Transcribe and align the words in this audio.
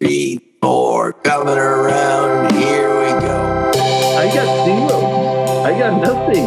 Three, 0.00 0.40
four, 0.62 1.12
coming 1.12 1.58
around. 1.58 2.54
Here 2.54 2.88
we 2.88 3.10
go. 3.20 3.70
I 4.16 4.32
got 4.34 4.64
zero. 4.64 4.98
I 5.62 5.78
got 5.78 6.00
nothing. 6.00 6.46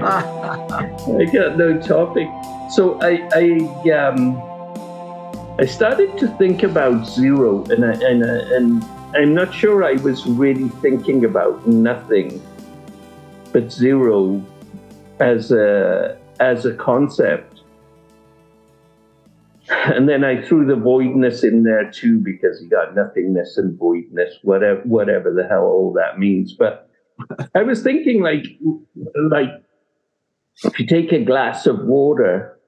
I 1.20 1.24
got 1.30 1.58
no 1.58 1.78
topic. 1.82 2.28
So 2.70 2.98
I, 3.02 3.28
I, 3.34 3.90
um, 3.90 4.40
I 5.60 5.66
started 5.66 6.16
to 6.16 6.28
think 6.38 6.62
about 6.62 7.06
zero, 7.06 7.64
and 7.64 7.84
I, 7.84 7.92
and 7.92 8.24
I, 8.24 8.38
and 8.56 8.82
I'm 9.14 9.34
not 9.34 9.52
sure 9.52 9.84
I 9.84 10.00
was 10.00 10.26
really 10.26 10.70
thinking 10.80 11.26
about 11.26 11.66
nothing, 11.68 12.40
but 13.52 13.70
zero 13.70 14.42
as 15.18 15.52
a 15.52 16.16
as 16.40 16.64
a 16.64 16.72
concept. 16.72 17.49
And 19.86 20.08
then 20.08 20.24
I 20.24 20.42
threw 20.42 20.66
the 20.66 20.80
voidness 20.80 21.44
in 21.44 21.62
there 21.62 21.90
too 21.90 22.18
because 22.18 22.60
you 22.60 22.68
got 22.68 22.94
nothingness 22.94 23.56
and 23.56 23.78
voidness, 23.78 24.34
whatever 24.42 24.80
whatever 24.84 25.32
the 25.32 25.46
hell 25.46 25.64
all 25.64 25.92
that 25.92 26.18
means. 26.18 26.54
But 26.54 26.88
I 27.54 27.62
was 27.62 27.82
thinking 27.82 28.22
like 28.22 28.44
like 29.30 29.48
if 30.64 30.78
you 30.78 30.86
take 30.86 31.12
a 31.12 31.24
glass 31.24 31.66
of 31.66 31.84
water 31.84 32.58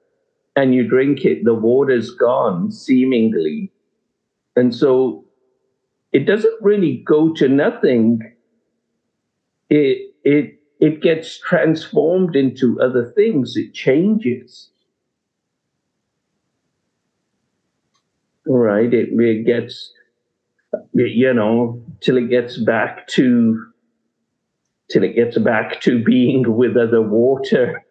and 0.55 0.73
you 0.73 0.87
drink 0.87 1.25
it, 1.25 1.43
the 1.43 1.53
water's 1.53 2.11
gone 2.11 2.71
seemingly. 2.71 3.71
And 4.55 4.73
so 4.73 5.25
it 6.13 6.25
doesn't 6.25 6.61
really 6.61 7.03
go 7.05 7.33
to 7.33 7.49
nothing. 7.49 8.19
It 9.69 10.13
it 10.23 10.59
it 10.79 11.01
gets 11.01 11.37
transformed 11.39 12.35
into 12.35 12.79
other 12.81 13.11
things. 13.15 13.57
It 13.57 13.73
changes. 13.73 14.69
Right? 18.45 18.93
It, 18.93 19.09
it 19.11 19.45
gets 19.45 19.91
you 20.93 21.33
know 21.33 21.81
till 22.01 22.17
it 22.17 22.29
gets 22.29 22.57
back 22.57 23.07
to 23.09 23.65
till 24.89 25.03
it 25.03 25.15
gets 25.15 25.37
back 25.37 25.81
to 25.81 26.03
being 26.03 26.55
with 26.55 26.77
other 26.77 27.01
water. 27.01 27.83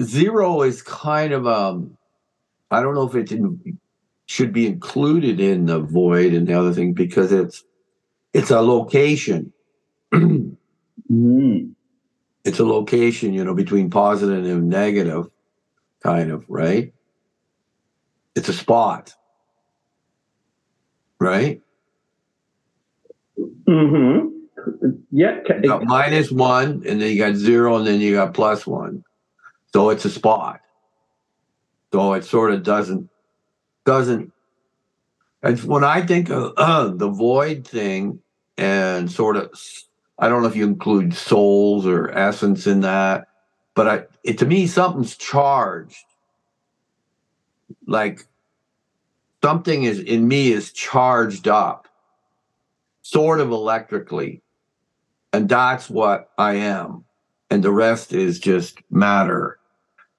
Zero 0.00 0.62
is 0.62 0.82
kind 0.82 1.32
of 1.32 1.46
um 1.46 1.96
I 2.70 2.80
don't 2.82 2.94
know 2.94 3.08
if 3.08 3.14
it 3.14 3.32
should 4.26 4.52
be 4.52 4.66
included 4.66 5.40
in 5.40 5.66
the 5.66 5.80
void 5.80 6.32
and 6.32 6.46
the 6.46 6.54
other 6.54 6.72
thing 6.72 6.94
because 6.94 7.32
it's 7.32 7.64
it's 8.32 8.50
a 8.50 8.60
location. 8.60 9.52
mm. 10.12 11.72
It's 12.44 12.58
a 12.58 12.64
location, 12.64 13.34
you 13.34 13.44
know, 13.44 13.54
between 13.54 13.90
positive 13.90 14.44
and 14.44 14.68
negative, 14.68 15.26
kind 16.02 16.30
of, 16.30 16.44
right? 16.48 16.92
It's 18.34 18.48
a 18.48 18.52
spot. 18.52 19.14
Right? 21.18 21.60
Mm-hmm. 23.38 24.28
Yeah. 25.10 25.40
You 25.62 25.68
got 25.68 25.84
minus 25.84 26.30
one, 26.30 26.82
and 26.86 27.00
then 27.00 27.12
you 27.12 27.18
got 27.18 27.34
zero, 27.34 27.76
and 27.76 27.86
then 27.86 28.00
you 28.00 28.14
got 28.14 28.34
plus 28.34 28.66
one. 28.66 29.04
So 29.72 29.90
it's 29.90 30.04
a 30.04 30.10
spot. 30.10 30.60
So 31.92 32.14
it 32.14 32.24
sort 32.24 32.52
of 32.52 32.62
doesn't 32.62 33.08
doesn't. 33.84 34.32
And 35.42 35.58
when 35.64 35.84
I 35.84 36.02
think 36.02 36.30
of 36.30 36.52
uh, 36.56 36.88
the 36.94 37.08
void 37.08 37.66
thing, 37.66 38.20
and 38.58 39.10
sort 39.10 39.36
of, 39.36 39.50
I 40.18 40.28
don't 40.28 40.42
know 40.42 40.48
if 40.48 40.56
you 40.56 40.64
include 40.64 41.14
souls 41.14 41.86
or 41.86 42.10
essence 42.10 42.66
in 42.66 42.80
that, 42.80 43.28
but 43.74 43.88
I, 43.88 44.02
it, 44.24 44.38
to 44.38 44.46
me, 44.46 44.66
something's 44.66 45.16
charged. 45.16 46.04
Like 47.86 48.26
something 49.42 49.84
is 49.84 49.98
in 49.98 50.28
me 50.28 50.52
is 50.52 50.72
charged 50.72 51.48
up 51.48 51.88
sort 53.02 53.40
of 53.40 53.50
electrically. 53.50 54.42
And 55.32 55.48
that's 55.48 55.90
what 55.90 56.30
I 56.38 56.54
am. 56.54 57.04
And 57.50 57.62
the 57.62 57.72
rest 57.72 58.12
is 58.12 58.38
just 58.38 58.78
matter. 58.90 59.58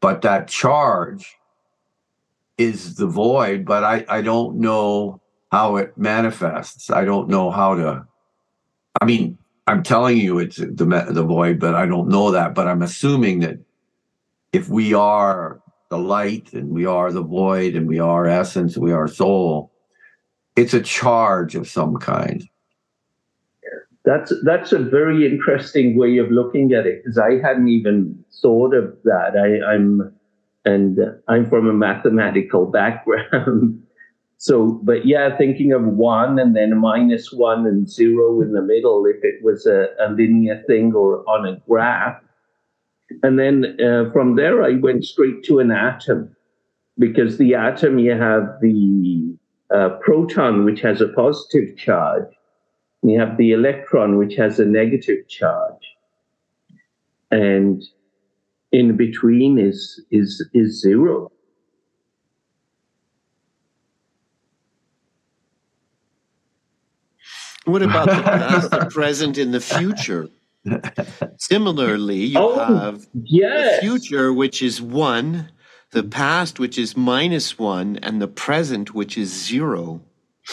But 0.02 0.22
that 0.24 0.48
charge 0.48 1.36
is 2.58 2.96
the 2.96 3.08
void, 3.08 3.66
but 3.66 3.84
I, 3.84 4.06
I 4.10 4.22
don't 4.22 4.58
know 4.58 5.22
how 5.52 5.78
it 5.78 5.98
manifests. 5.98 6.90
I 6.90 7.06
don't 7.06 7.30
know 7.30 7.52
how 7.52 7.76
to. 7.76 8.08
I 9.02 9.06
mean, 9.06 9.38
I'm 9.68 9.84
telling 9.84 10.18
you 10.18 10.40
it's 10.40 10.58
the, 10.58 11.08
the 11.10 11.24
void, 11.24 11.60
but 11.60 11.76
I 11.76 11.86
don't 11.86 12.10
know 12.10 12.32
that. 12.32 12.54
But 12.54 12.68
I'm 12.68 12.82
assuming 12.82 13.40
that 13.40 13.60
if 14.52 14.70
we 14.70 14.94
are 14.94 15.62
the 15.90 15.98
light 15.98 16.54
and 16.54 16.70
we 16.70 16.86
are 16.86 17.12
the 17.12 17.24
void 17.24 17.76
and 17.76 17.88
we 17.88 18.00
are 18.00 18.26
essence, 18.26 18.78
we 18.78 18.92
are 18.92 19.08
soul, 19.08 19.72
it's 20.56 20.74
a 20.74 20.82
charge 20.82 21.56
of 21.56 21.68
some 21.68 21.98
kind. 21.98 22.48
That's 24.06 24.34
that's 24.44 24.74
a 24.74 24.80
very 24.80 25.26
interesting 25.26 25.98
way 25.98 26.18
of 26.18 26.30
looking 26.30 26.74
at 26.74 26.86
it 26.86 27.04
because 27.04 27.18
I 27.18 27.40
hadn't 27.42 27.70
even 27.70 28.24
thought 28.42 28.74
of 28.74 28.94
that. 29.06 29.38
I, 29.38 29.74
I'm 29.74 30.14
and 30.66 31.00
I'm 31.28 31.50
from 31.50 31.70
a 31.70 31.74
mathematical 31.74 32.66
background. 32.66 33.83
So, 34.44 34.82
but 34.84 35.06
yeah, 35.06 35.38
thinking 35.38 35.72
of 35.72 35.86
one 35.86 36.38
and 36.38 36.54
then 36.54 36.78
minus 36.78 37.32
one 37.32 37.66
and 37.66 37.90
zero 37.90 38.42
in 38.42 38.52
the 38.52 38.62
middle, 38.62 39.06
if 39.06 39.24
it 39.24 39.42
was 39.42 39.66
a, 39.66 39.88
a 40.06 40.12
linear 40.12 40.62
thing 40.68 40.94
or 40.94 41.24
on 41.30 41.48
a 41.48 41.62
graph. 41.66 42.22
And 43.24 43.40
then 43.40 43.80
uh, 43.80 44.12
from 44.12 44.36
there, 44.36 44.62
I 44.62 44.72
went 44.82 45.06
straight 45.06 45.46
to 45.46 45.60
an 45.60 45.72
atom 45.72 46.36
because 47.00 47.38
the 47.38 47.56
atom, 47.56 48.00
you 48.00 48.18
have 48.20 48.58
the 48.60 49.34
uh, 49.74 49.92
proton, 50.02 50.66
which 50.66 50.82
has 50.82 51.00
a 51.00 51.08
positive 51.08 51.78
charge, 51.78 52.28
you 53.02 53.18
have 53.18 53.38
the 53.38 53.54
electron, 53.54 54.18
which 54.18 54.36
has 54.36 54.60
a 54.60 54.66
negative 54.66 55.26
charge. 55.30 55.86
And 57.32 57.82
in 58.74 58.98
between 58.98 59.58
is 59.58 60.04
is 60.12 60.46
is 60.54 60.82
zero. 60.82 61.32
What 67.66 67.82
about 67.82 68.08
the 68.08 68.24
past, 68.24 68.72
the 68.72 68.90
present, 68.92 69.38
and 69.38 69.54
the 69.54 69.62
future? 69.62 70.30
Similarly, 71.38 72.26
you 72.26 72.40
oh, 72.40 72.58
have 72.58 73.08
yes. 73.14 73.82
the 73.82 73.88
future, 73.88 74.34
which 74.34 74.62
is 74.62 74.82
one, 74.82 75.52
the 75.92 76.04
past, 76.04 76.60
which 76.60 76.78
is 76.78 76.96
minus 76.96 77.60
one, 77.60 77.98
and 77.98 78.22
the 78.22 78.28
present, 78.28 78.94
which 78.94 79.18
is 79.18 79.30
zero. 79.30 80.02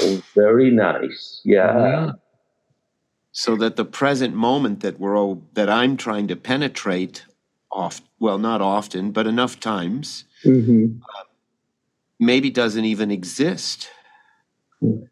Oh, 0.00 0.22
very 0.34 0.70
nice. 0.70 1.40
Yeah. 1.44 1.78
yeah 1.78 2.12
so 3.32 3.56
that 3.56 3.76
the 3.76 3.84
present 3.84 4.34
moment 4.34 4.80
that 4.80 4.98
we're 4.98 5.16
all, 5.16 5.42
that 5.54 5.70
I'm 5.70 5.96
trying 5.96 6.28
to 6.28 6.36
penetrate 6.36 7.24
oft 7.72 8.02
well 8.18 8.38
not 8.38 8.60
often 8.60 9.12
but 9.12 9.28
enough 9.28 9.60
times 9.60 10.24
mm-hmm. 10.44 10.98
uh, 11.00 11.22
maybe 12.18 12.50
doesn't 12.50 12.84
even 12.84 13.12
exist 13.12 13.88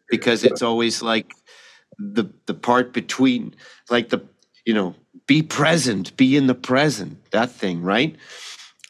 because 0.09 0.43
it's 0.43 0.61
always 0.61 1.01
like 1.01 1.31
the 1.99 2.31
the 2.45 2.53
part 2.53 2.93
between 2.93 3.55
like 3.89 4.09
the 4.09 4.21
you 4.65 4.73
know 4.73 4.95
be 5.27 5.41
present 5.41 6.15
be 6.17 6.35
in 6.35 6.47
the 6.47 6.55
present 6.55 7.31
that 7.31 7.51
thing 7.51 7.81
right 7.81 8.15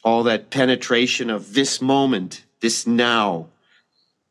all 0.03 0.23
that 0.23 0.49
penetration 0.49 1.29
of 1.29 1.53
this 1.53 1.81
moment 1.81 2.43
this 2.61 2.85
now 2.85 3.47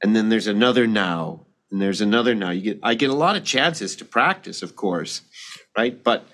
and 0.02 0.14
then 0.14 0.28
there's 0.28 0.46
another 0.46 0.86
now 0.86 1.40
and 1.70 1.80
there's 1.80 2.00
another 2.00 2.34
now. 2.34 2.50
You 2.50 2.62
get 2.62 2.80
I 2.82 2.94
get 2.94 3.10
a 3.10 3.14
lot 3.14 3.36
of 3.36 3.44
chances 3.44 3.96
to 3.96 4.04
practice, 4.04 4.62
of 4.62 4.76
course, 4.76 5.22
right? 5.76 6.02
But 6.02 6.24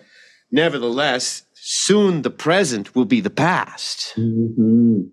nevertheless, 0.50 1.42
soon 1.54 2.22
the 2.22 2.30
present 2.30 2.94
will 2.94 3.04
be 3.04 3.20
the 3.20 3.30
past. 3.30 4.14
Mm-hmm. 4.16 5.08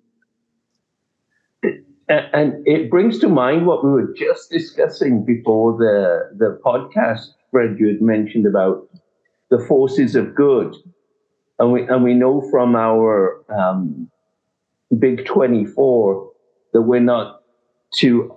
And 2.11 2.67
it 2.67 2.89
brings 2.89 3.19
to 3.19 3.29
mind 3.29 3.65
what 3.65 3.85
we 3.85 3.91
were 3.91 4.13
just 4.17 4.49
discussing 4.49 5.23
before 5.23 5.77
the 5.77 6.35
the 6.37 6.59
podcast. 6.65 7.29
Fred, 7.51 7.77
you 7.79 7.87
had 7.87 8.01
mentioned 8.01 8.45
about 8.45 8.89
the 9.49 9.59
forces 9.59 10.15
of 10.15 10.35
good, 10.35 10.75
and 11.57 11.71
we 11.71 11.83
and 11.83 12.03
we 12.03 12.13
know 12.13 12.41
from 12.51 12.75
our 12.75 13.41
um, 13.49 14.09
big 14.99 15.25
twenty 15.25 15.65
four 15.65 16.31
that 16.73 16.81
we're 16.81 16.99
not 16.99 17.43
to 17.95 18.35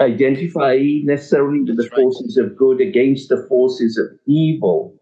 identify 0.00 0.78
necessarily 1.02 1.64
the 1.64 1.88
forces 1.94 2.36
of 2.36 2.56
good 2.56 2.80
against 2.80 3.30
the 3.30 3.44
forces 3.48 3.96
of 3.96 4.06
evil. 4.26 4.94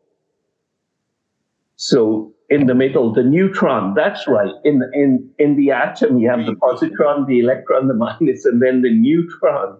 So 1.76 2.32
in 2.52 2.66
the 2.66 2.74
middle, 2.74 3.12
the 3.12 3.22
neutron, 3.22 3.94
that's 3.94 4.28
right. 4.28 4.52
In, 4.64 4.82
in, 4.92 5.30
in 5.38 5.56
the 5.56 5.70
atom, 5.70 6.18
you 6.18 6.28
have 6.28 6.44
the 6.44 6.52
positron, 6.52 7.26
the 7.26 7.40
electron, 7.40 7.88
the 7.88 7.94
minus, 7.94 8.44
and 8.44 8.60
then 8.60 8.82
the 8.82 8.90
neutron 8.90 9.78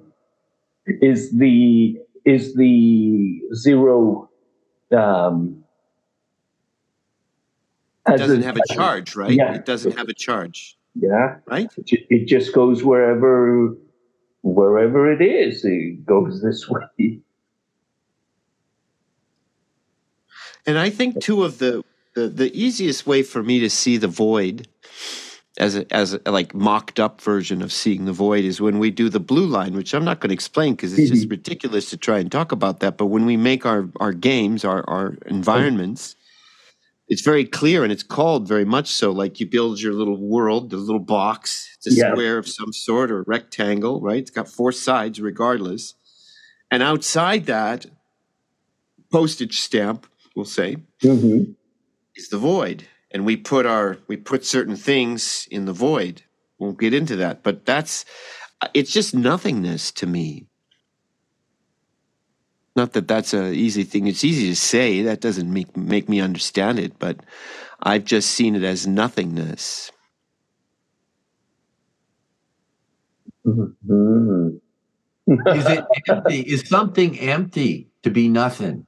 is 0.87 1.31
the 1.33 1.99
is 2.25 2.55
the 2.55 3.41
zero 3.55 4.29
um, 4.93 5.63
it 8.09 8.19
doesn't 8.19 8.43
a, 8.43 8.45
have 8.45 8.57
a 8.57 8.75
charge, 8.75 9.15
right? 9.15 9.31
Yeah. 9.31 9.55
It 9.55 9.65
doesn't 9.65 9.97
have 9.97 10.09
a 10.09 10.15
charge. 10.15 10.77
Yeah. 10.95 11.37
Right. 11.47 11.69
It, 11.77 12.07
it 12.11 12.27
just 12.27 12.53
goes 12.53 12.83
wherever 12.83 13.77
wherever 14.43 15.11
it 15.13 15.23
is. 15.23 15.65
It 15.65 16.05
goes 16.05 16.43
this 16.43 16.69
way. 16.69 17.21
And 20.67 20.79
I 20.79 20.91
think 20.91 21.21
two 21.21 21.43
of 21.45 21.59
the, 21.59 21.85
the 22.15 22.29
the 22.29 22.51
easiest 22.59 23.07
way 23.07 23.23
for 23.23 23.43
me 23.43 23.61
to 23.61 23.71
see 23.71 23.97
the 23.97 24.09
void 24.09 24.69
as 25.59 25.77
a, 25.77 25.93
as 25.95 26.15
a 26.25 26.31
like 26.31 26.55
mocked 26.55 26.99
up 26.99 27.21
version 27.21 27.61
of 27.63 27.73
seeing 27.73 28.05
the 28.07 28.13
void 28.13 28.45
is 28.45 28.61
when 28.61 28.79
we 28.79 28.91
do 28.91 29.09
the 29.09 29.21
blue 29.21 29.47
line, 29.47 29.75
which 29.75 29.93
I'm 29.95 30.05
not 30.05 30.21
going 30.21 30.31
to 30.31 30.35
explain 30.35 30.75
because 30.75 30.97
it's 30.99 31.11
just 31.11 31.29
ridiculous 31.31 31.91
to 31.91 31.97
try 31.97 32.19
and 32.19 32.33
talk 32.33 32.53
about 32.53 32.81
that. 32.81 32.97
But 32.97 33.07
when 33.07 33.27
we 33.27 33.37
make 33.37 33.67
our 33.67 33.89
our 34.01 34.13
games, 34.13 34.65
our 34.65 34.83
our 34.89 35.17
environments, 35.27 36.17
it's 37.09 37.23
very 37.23 37.45
clear 37.45 37.83
and 37.83 37.93
it's 37.93 38.03
called 38.03 38.49
very 38.49 38.65
much 38.65 38.89
so. 38.89 39.11
Like 39.11 39.41
you 39.41 39.47
build 39.47 39.81
your 39.81 39.93
little 39.93 40.17
world, 40.17 40.71
the 40.71 40.79
little 40.79 41.01
box, 41.01 41.69
it's 41.77 41.87
a 41.87 41.95
Yeah. 41.95 42.13
square 42.13 42.39
of 42.39 42.49
some 42.49 42.73
sort 42.73 43.11
or 43.11 43.23
rectangle, 43.23 44.01
right? 44.01 44.19
It's 44.19 44.31
got 44.31 44.49
four 44.49 44.73
sides 44.73 45.21
regardless. 45.21 45.95
And 46.71 46.83
outside 46.83 47.45
that 47.47 47.85
postage 49.11 49.61
stamp, 49.61 50.07
we'll 50.35 50.47
say, 50.47 50.79
Mhm. 51.03 51.55
Is 52.17 52.29
the 52.29 52.39
void 52.39 52.87
and 53.11 53.25
we 53.25 53.37
put 53.37 53.67
our 53.67 53.99
we 54.09 54.17
put 54.17 54.45
certain 54.45 54.77
things 54.77 55.47
in 55.51 55.65
the 55.65 55.73
void 55.73 56.23
won't 56.59 56.79
get 56.79 56.95
into 56.95 57.17
that 57.17 57.43
but 57.43 57.65
that's 57.65 58.05
it's 58.75 58.93
just 58.93 59.15
nothingness 59.15 59.91
to 59.93 60.07
me 60.07 60.47
not 62.77 62.93
that 62.93 63.09
that's 63.09 63.35
a 63.35 63.53
easy 63.53 63.85
thing 63.85 64.07
it's 64.07 64.25
easy 64.25 64.49
to 64.49 64.57
say 64.57 65.03
that 65.03 65.21
doesn't 65.21 65.53
make 65.53 65.77
make 65.77 66.09
me 66.09 66.21
understand 66.21 66.79
it 66.79 66.99
but 66.99 67.19
i've 67.83 68.05
just 68.05 68.31
seen 68.31 68.55
it 68.55 68.63
as 68.63 68.87
nothingness 68.87 69.91
Mhm. 73.47 74.61
Is 75.27 75.67
it 75.69 75.85
empty? 76.09 76.41
Is 76.41 76.69
something 76.69 77.19
empty 77.19 77.89
to 78.03 78.11
be 78.11 78.29
nothing? 78.29 78.87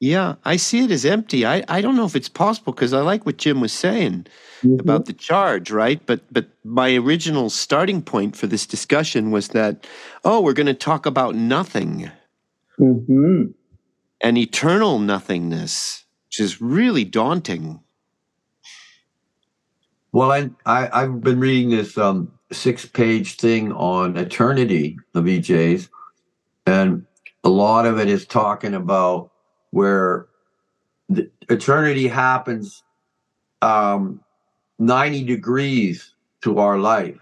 Yeah 0.00 0.34
i 0.44 0.56
see 0.56 0.84
it 0.84 0.90
as 0.90 1.04
empty 1.04 1.46
i, 1.46 1.64
I 1.68 1.80
don't 1.80 1.96
know 1.96 2.04
if 2.04 2.16
it's 2.16 2.28
possible 2.28 2.72
because 2.72 2.92
i 2.92 3.00
like 3.00 3.24
what 3.26 3.38
jim 3.38 3.60
was 3.60 3.72
saying 3.72 4.26
Mhm. 4.64 4.80
about 4.80 5.04
the 5.04 5.12
charge, 5.12 5.70
right? 5.70 6.00
But 6.06 6.20
but 6.32 6.46
my 6.64 6.94
original 6.96 7.50
starting 7.50 8.00
point 8.02 8.34
for 8.36 8.46
this 8.46 8.66
discussion 8.66 9.30
was 9.30 9.48
that 9.48 9.86
oh, 10.24 10.40
we're 10.40 10.54
going 10.54 10.66
to 10.66 10.74
talk 10.74 11.04
about 11.06 11.34
nothing 11.34 12.10
Mhm. 12.80 13.52
and 14.22 14.38
eternal 14.38 14.98
nothingness, 14.98 16.04
which 16.26 16.40
is 16.40 16.60
really 16.60 17.04
daunting. 17.04 17.80
Well, 20.12 20.32
I, 20.32 20.50
I 20.64 21.02
I've 21.02 21.20
been 21.20 21.38
reading 21.38 21.70
this 21.70 21.98
um 21.98 22.32
six 22.50 22.86
page 22.86 23.36
thing 23.36 23.72
on 23.72 24.16
eternity 24.16 24.96
of 25.14 25.24
EJ's, 25.24 25.90
and 26.66 27.04
a 27.44 27.50
lot 27.50 27.84
of 27.84 27.98
it 27.98 28.08
is 28.08 28.24
talking 28.26 28.72
about 28.74 29.30
where 29.76 30.26
the 31.10 31.30
eternity 31.50 32.08
happens 32.08 32.82
um 33.60 34.20
90 34.78 35.24
degrees 35.24 36.14
to 36.42 36.58
our 36.58 36.78
life. 36.78 37.18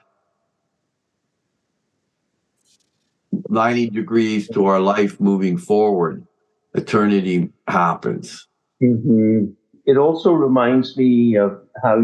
90 3.48 3.90
degrees 3.90 4.48
to 4.48 4.66
our 4.66 4.80
life 4.80 5.20
moving 5.20 5.56
forward. 5.58 6.26
Eternity 6.74 7.50
happens. 7.66 8.48
Hmm 8.80 9.54
It 9.86 9.96
also 9.96 10.32
reminds 10.32 10.96
me 10.96 11.36
of 11.36 11.50
how 11.82 11.98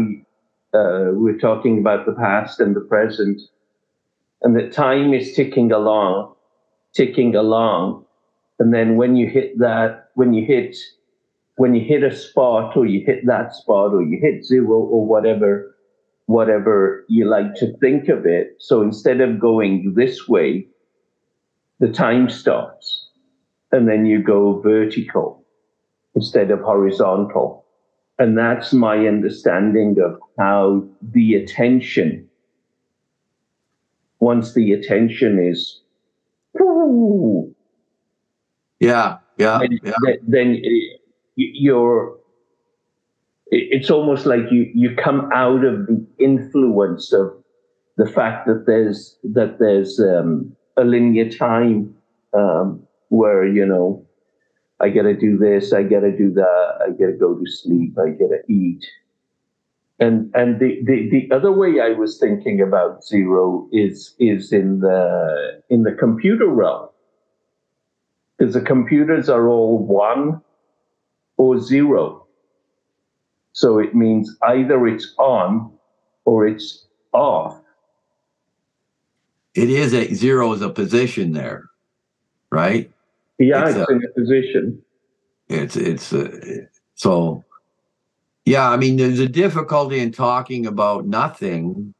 uh, 0.73 1.11
we're 1.21 1.39
talking 1.39 1.79
about 1.79 2.05
the 2.05 2.13
past 2.13 2.59
and 2.59 2.75
the 2.75 2.85
present, 2.93 3.41
and 4.41 4.55
that 4.55 4.71
time 4.71 5.13
is 5.13 5.35
ticking 5.35 5.71
along, 5.71 6.35
ticking 6.93 7.35
along, 7.35 8.05
and 8.61 8.71
then 8.71 8.95
when 8.95 9.15
you 9.15 9.27
hit 9.27 9.57
that, 9.57 10.11
when 10.13 10.35
you 10.35 10.45
hit, 10.45 10.77
when 11.55 11.73
you 11.73 11.83
hit 11.83 12.03
a 12.03 12.15
spot, 12.15 12.77
or 12.77 12.85
you 12.85 13.03
hit 13.03 13.25
that 13.25 13.55
spot, 13.55 13.91
or 13.91 14.03
you 14.03 14.19
hit 14.21 14.45
zero, 14.45 14.77
or 14.77 15.03
whatever, 15.03 15.75
whatever 16.27 17.03
you 17.09 17.27
like 17.27 17.55
to 17.55 17.75
think 17.77 18.07
of 18.07 18.27
it. 18.27 18.57
So 18.59 18.83
instead 18.83 19.19
of 19.19 19.39
going 19.39 19.95
this 19.95 20.27
way, 20.27 20.67
the 21.79 21.91
time 21.91 22.29
stops, 22.29 23.09
and 23.71 23.87
then 23.87 24.05
you 24.05 24.21
go 24.21 24.61
vertical 24.61 25.43
instead 26.13 26.51
of 26.51 26.59
horizontal. 26.59 27.65
And 28.19 28.37
that's 28.37 28.73
my 28.73 29.07
understanding 29.07 29.95
of 29.99 30.19
how 30.37 30.87
the 31.01 31.33
attention, 31.33 32.29
once 34.19 34.53
the 34.53 34.71
attention 34.73 35.39
is, 35.39 35.81
ooh, 36.61 37.55
yeah 38.81 39.17
yeah, 39.37 39.59
then, 39.59 39.79
yeah. 39.83 40.15
then, 40.27 40.61
uh, 40.63 40.97
you're, 41.35 42.17
it's 43.47 43.89
almost 43.89 44.25
like 44.25 44.51
you, 44.51 44.69
you 44.75 44.95
come 44.95 45.29
out 45.33 45.63
of 45.65 45.87
the 45.87 46.05
influence 46.19 47.11
of 47.11 47.31
the 47.97 48.05
fact 48.05 48.45
that 48.47 48.65
there's, 48.67 49.17
that 49.23 49.57
there's 49.59 49.99
um, 49.99 50.55
a 50.77 50.83
linear 50.83 51.29
time 51.29 51.93
um, 52.33 52.81
where, 53.09 53.47
you 53.47 53.65
know, 53.65 54.05
I 54.79 54.89
gotta 54.89 55.13
do 55.13 55.37
this, 55.37 55.73
I 55.73 55.83
gotta 55.83 56.11
do 56.11 56.31
that, 56.33 56.79
I 56.81 56.89
gotta 56.91 57.13
go 57.13 57.35
to 57.35 57.45
sleep, 57.45 57.97
I 57.99 58.09
gotta 58.09 58.41
eat. 58.47 58.85
And 59.99 60.31
and 60.33 60.59
the, 60.59 60.79
the, 60.83 61.09
the 61.11 61.35
other 61.35 61.51
way 61.51 61.79
I 61.79 61.89
was 61.89 62.17
thinking 62.19 62.59
about 62.61 63.03
zero 63.03 63.69
is 63.71 64.15
is 64.17 64.51
in 64.51 64.79
the 64.79 65.61
in 65.69 65.83
the 65.83 65.91
computer 65.91 66.47
realm. 66.47 66.89
Because 68.41 68.55
the 68.55 68.61
computers 68.61 69.29
are 69.29 69.47
all 69.49 69.77
one 69.77 70.41
or 71.37 71.59
zero. 71.61 72.25
So 73.53 73.77
it 73.77 73.93
means 73.93 74.35
either 74.41 74.87
it's 74.87 75.13
on 75.19 75.71
or 76.25 76.47
it's 76.47 76.87
off. 77.13 77.61
it 79.53 79.69
is 79.69 79.93
a 79.93 80.11
zero 80.15 80.53
is 80.53 80.61
a 80.63 80.69
position 80.71 81.33
there 81.33 81.65
right 82.49 82.89
Yeah, 83.37 83.67
It's 83.67 83.77
it's, 83.77 83.89
a- 83.89 83.93
in 83.93 84.01
a 84.03 84.19
position. 84.19 84.81
it's 85.49 85.75
it's 85.75 86.13
uh, 86.13 86.65
so 86.95 87.43
yeah 88.45 88.69
i 88.69 88.77
mean 88.77 88.95
there's 88.95 89.19
a 89.19 89.27
difficulty 89.27 89.99
in 89.99 90.11
talking 90.13 90.65
about 90.65 91.05
nothing 91.05 91.93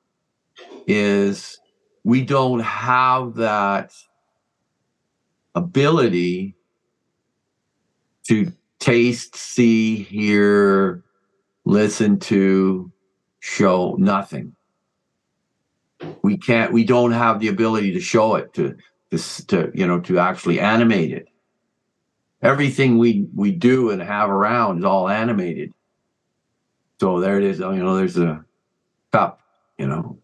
is 0.87 1.59
we 2.06 2.23
don't 2.23 2.61
have 2.61 3.35
that 3.35 3.92
ability 5.55 6.55
to 8.27 8.51
taste 8.79 9.35
see 9.35 10.03
hear 10.03 11.03
listen 11.65 12.19
to 12.19 12.91
show 13.39 13.95
nothing. 13.97 14.55
We 16.21 16.37
can't 16.37 16.71
we 16.71 16.83
don't 16.83 17.11
have 17.11 17.39
the 17.39 17.49
ability 17.49 17.93
to 17.93 17.99
show 17.99 18.35
it 18.35 18.53
to 18.55 18.75
to, 19.11 19.47
to 19.47 19.71
you 19.73 19.85
know 19.85 19.99
to 20.01 20.19
actually 20.19 20.59
animate 20.59 21.11
it. 21.11 21.27
Everything 22.41 22.97
we 22.97 23.27
we 23.35 23.51
do 23.51 23.91
and 23.91 24.01
have 24.01 24.29
around 24.29 24.79
is 24.79 24.85
all 24.85 25.09
animated. 25.09 25.73
So 26.99 27.19
there 27.19 27.37
it 27.37 27.43
is 27.43 27.59
you 27.59 27.75
know 27.75 27.95
there's 27.95 28.17
a 28.17 28.43
cup 29.11 29.41
you 29.77 29.87
know 29.87 30.17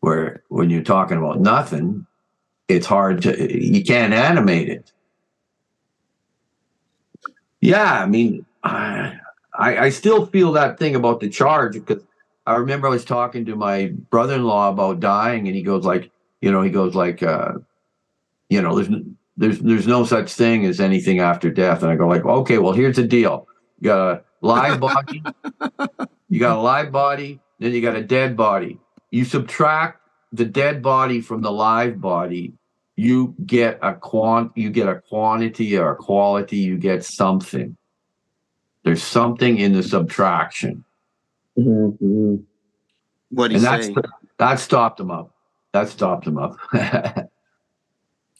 where 0.00 0.42
when 0.48 0.70
you're 0.70 0.82
talking 0.82 1.18
about 1.18 1.40
nothing 1.40 2.06
it's 2.68 2.86
hard 2.86 3.22
to 3.22 3.64
you 3.64 3.84
can't 3.84 4.12
animate 4.12 4.68
it. 4.68 4.92
Yeah 7.60 8.02
i 8.02 8.06
mean 8.06 8.44
i 8.62 9.18
i, 9.54 9.78
I 9.78 9.88
still 9.90 10.26
feel 10.26 10.52
that 10.52 10.78
thing 10.78 10.94
about 10.94 11.20
the 11.20 11.28
charge 11.28 11.74
because 11.74 12.02
i 12.46 12.56
remember 12.56 12.86
i 12.86 12.90
was 12.90 13.04
talking 13.04 13.44
to 13.46 13.56
my 13.56 13.92
brother-in-law 14.10 14.70
about 14.70 15.00
dying 15.00 15.46
and 15.46 15.56
he 15.56 15.62
goes 15.62 15.84
like 15.84 16.10
you 16.40 16.50
know 16.50 16.62
he 16.62 16.70
goes 16.70 16.94
like 16.94 17.22
uh 17.22 17.54
you 18.48 18.60
know 18.62 18.74
there's 18.74 18.88
there's 19.36 19.58
there's 19.60 19.86
no 19.86 20.04
such 20.04 20.32
thing 20.32 20.64
as 20.64 20.80
anything 20.80 21.20
after 21.20 21.50
death. 21.50 21.82
And 21.82 21.90
i 21.90 21.96
go 21.96 22.06
like 22.06 22.24
okay 22.24 22.58
well 22.58 22.72
here's 22.72 22.96
the 22.96 23.06
deal. 23.06 23.46
You 23.80 23.84
got 23.86 24.10
a 24.10 24.22
live 24.40 24.80
body 24.88 25.22
you 26.28 26.40
got 26.40 26.56
a 26.56 26.60
live 26.60 26.92
body 26.92 27.40
then 27.58 27.72
you 27.72 27.80
got 27.80 27.96
a 27.96 28.02
dead 28.02 28.36
body. 28.36 28.78
You 29.10 29.24
subtract 29.24 30.05
the 30.36 30.44
dead 30.44 30.82
body 30.82 31.20
from 31.20 31.42
the 31.42 31.50
live 31.50 32.00
body 32.00 32.52
you 32.96 33.34
get 33.44 33.78
a 33.82 33.94
quant 33.94 34.52
you 34.54 34.70
get 34.70 34.88
a 34.88 35.00
quantity 35.00 35.76
or 35.76 35.92
a 35.92 35.96
quality 35.96 36.56
you 36.56 36.78
get 36.78 37.04
something. 37.04 37.76
There's 38.84 39.02
something 39.02 39.58
in 39.58 39.72
the 39.72 39.82
subtraction. 39.82 40.84
Mhm. 41.58 42.44
What 43.30 43.46
and 43.46 43.54
he's 43.54 43.62
that's 43.62 43.86
saying. 43.86 43.96
that 44.38 44.60
stopped 44.60 45.00
him 45.00 45.10
up. 45.10 45.34
That 45.72 45.88
stopped 45.88 46.26
him 46.26 46.38
up. 46.38 46.56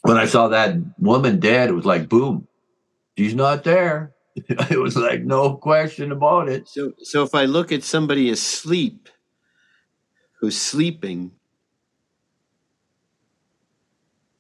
When 0.03 0.19
i 0.19 0.27
saw 0.27 0.47
that 0.47 0.77
woman 1.01 1.41
dead 1.41 1.69
it 1.69 1.73
was 1.73 1.85
like 1.85 2.09
boom 2.09 2.47
she's 3.17 3.35
not 3.35 3.65
there. 3.65 4.13
It 4.71 4.79
was 4.79 4.97
like 4.97 5.25
no 5.25 5.57
question 5.57 6.13
about 6.13 6.49
it. 6.49 6.69
So, 6.69 6.93
so 7.03 7.23
if 7.23 7.35
I 7.35 7.47
look 7.47 7.73
at 7.73 7.83
somebody 7.83 8.31
asleep, 8.31 9.09
who's 10.41 10.61
sleeping, 10.61 11.33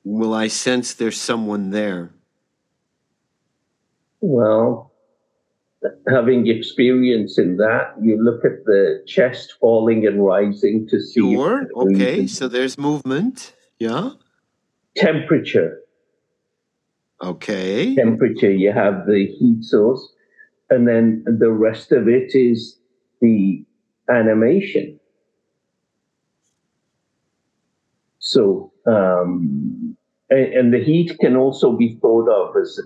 will 0.06 0.32
I 0.32 0.46
sense 0.46 0.94
there's 0.94 1.20
someone 1.20 1.70
there? 1.70 2.12
Well, 4.20 4.92
having 6.08 6.46
experience 6.46 7.38
in 7.38 7.56
that, 7.56 7.94
you 8.00 8.22
look 8.22 8.44
at 8.44 8.64
the 8.64 9.02
chest 9.06 9.54
falling 9.60 10.06
and 10.06 10.24
rising 10.24 10.86
to 10.88 11.00
see 11.00 11.20
Sure. 11.20 11.66
Okay. 11.74 12.26
So 12.28 12.46
there's 12.48 12.78
movement. 12.78 13.52
Yeah. 13.78 14.12
temperature. 14.96 15.80
Okay. 17.22 17.94
Temperature, 17.94 18.50
you 18.50 18.72
have 18.72 19.06
the 19.06 19.26
heat 19.26 19.62
source, 19.64 20.02
and 20.70 20.88
then 20.88 21.24
the 21.26 21.50
rest 21.50 21.92
of 21.92 22.08
it 22.08 22.34
is 22.34 22.78
the 23.20 23.64
animation. 24.08 24.98
So, 28.18 28.72
um, 28.86 29.75
and, 30.30 30.52
and 30.54 30.74
the 30.74 30.82
heat 30.82 31.16
can 31.20 31.36
also 31.36 31.72
be 31.76 31.98
thought 32.00 32.28
of 32.28 32.56
as 32.60 32.78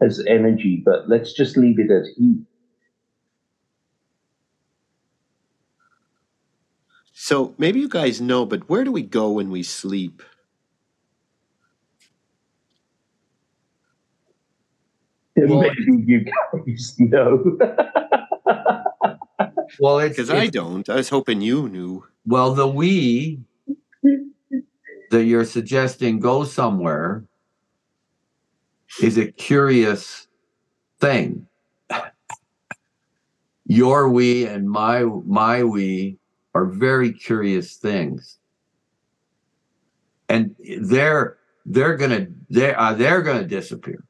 as 0.00 0.24
energy, 0.26 0.82
but 0.84 1.08
let's 1.08 1.32
just 1.32 1.56
leave 1.56 1.78
it 1.78 1.90
at 1.90 2.04
heat. 2.16 2.44
So 7.14 7.54
maybe 7.58 7.80
you 7.80 7.88
guys 7.88 8.20
know, 8.20 8.44
but 8.44 8.68
where 8.68 8.84
do 8.84 8.92
we 8.92 9.02
go 9.02 9.30
when 9.32 9.50
we 9.50 9.62
sleep? 9.62 10.22
Well- 15.36 15.60
Maybe 15.60 16.04
you 16.06 16.24
guys 16.24 16.96
know. 16.98 17.56
Well, 19.78 19.98
Because 20.00 20.30
I 20.30 20.46
don't. 20.46 20.88
I 20.88 20.96
was 20.96 21.08
hoping 21.08 21.40
you 21.40 21.68
knew. 21.68 22.04
well 22.26 22.54
the 22.54 22.66
we 22.68 23.40
that 25.14 25.26
you're 25.26 25.44
suggesting 25.44 26.18
go 26.18 26.42
somewhere 26.42 27.24
is 29.00 29.16
a 29.16 29.30
curious 29.30 30.26
thing. 30.98 31.46
Your 33.66 34.10
we 34.10 34.44
and 34.44 34.68
my 34.68 35.04
my 35.24 35.62
we 35.62 36.18
are 36.52 36.66
very 36.66 37.12
curious 37.12 37.76
things, 37.76 38.38
and 40.28 40.56
they're 40.80 41.38
they're 41.64 41.96
gonna 41.96 42.26
they 42.50 42.74
are 42.74 42.94
they're 42.94 43.22
gonna 43.22 43.46
disappear. 43.46 44.04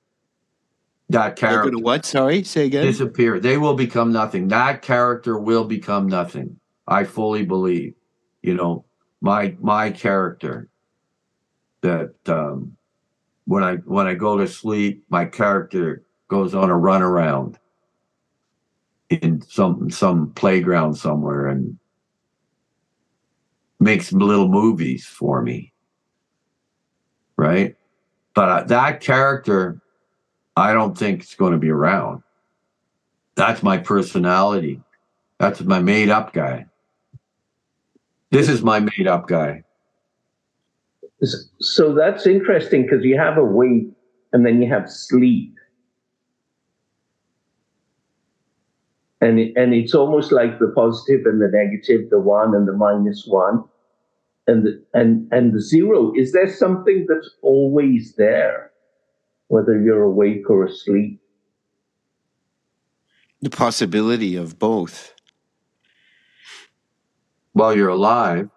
That 1.11 1.37
character 1.37 1.79
what? 1.79 2.07
Sorry, 2.07 2.43
say 2.45 2.65
again. 2.65 2.87
disappear. 2.87 3.39
They 3.39 3.59
will 3.59 3.75
become 3.75 4.11
nothing. 4.11 4.49
That 4.49 4.81
character 4.81 5.39
will 5.39 5.65
become 5.65 6.09
nothing. 6.09 6.59
I 6.89 7.05
fully 7.05 7.45
believe. 7.45 7.95
You 8.43 8.55
know, 8.55 8.87
my 9.21 9.55
my 9.61 9.91
character 9.91 10.71
that 11.85 12.15
um 12.27 12.77
when 13.45 13.63
I 13.63 13.77
when 13.77 14.07
I 14.07 14.15
go 14.15 14.39
to 14.39 14.49
sleep, 14.49 15.05
my 15.11 15.27
character 15.27 16.03
goes 16.29 16.55
on 16.55 16.71
a 16.71 16.77
run 16.77 17.03
around 17.03 17.59
in 19.11 19.43
some 19.43 19.91
some 19.91 20.33
playground 20.33 20.95
somewhere 20.95 21.47
and 21.47 21.79
makes 23.79 24.13
little 24.13 24.49
movies 24.49 25.07
for 25.07 25.43
me. 25.43 25.73
Right? 27.37 27.77
But 28.35 28.69
that 28.69 29.01
character 29.01 29.81
I 30.57 30.73
don't 30.73 30.97
think 30.97 31.23
it's 31.23 31.35
going 31.35 31.53
to 31.53 31.59
be 31.59 31.71
around. 31.71 32.23
That's 33.35 33.63
my 33.63 33.77
personality. 33.77 34.81
That's 35.39 35.61
my 35.61 35.81
made 35.81 36.09
up 36.09 36.33
guy. 36.33 36.67
This 38.31 38.49
is 38.49 38.63
my 38.63 38.81
made 38.81 39.07
up 39.07 39.29
guy. 39.29 39.65
So 41.61 41.95
that's 41.95 42.27
interesting 42.27 42.83
because 42.83 43.05
you 43.05 43.19
have 43.19 43.37
awake 43.37 43.89
and 44.33 44.45
then 44.45 44.61
you 44.61 44.69
have 44.69 44.91
sleep. 44.91 45.55
And, 49.21 49.39
it, 49.39 49.53
and 49.57 49.73
it's 49.73 49.95
almost 49.95 50.33
like 50.33 50.59
the 50.59 50.73
positive 50.75 51.25
and 51.25 51.41
the 51.41 51.49
negative, 51.51 52.11
the 52.11 52.21
one 52.21 52.55
and 52.55 52.69
the 52.69 52.73
minus 52.75 53.25
one, 53.27 53.65
and 54.47 54.65
the, 54.67 54.85
and 54.93 55.33
and 55.33 55.55
the 55.55 55.61
zero. 55.61 56.13
Is 56.15 56.33
there 56.33 56.53
something 56.53 57.07
that's 57.09 57.31
always 57.41 58.15
there, 58.17 58.71
whether 59.49 59.81
you're 59.81 60.03
awake 60.03 60.51
or 60.51 60.67
asleep? 60.67 61.21
The 63.41 63.49
possibility 63.49 64.37
of 64.37 64.59
both. 64.59 65.15
While 67.53 67.75
you're 67.77 67.89
alive, 67.89 68.51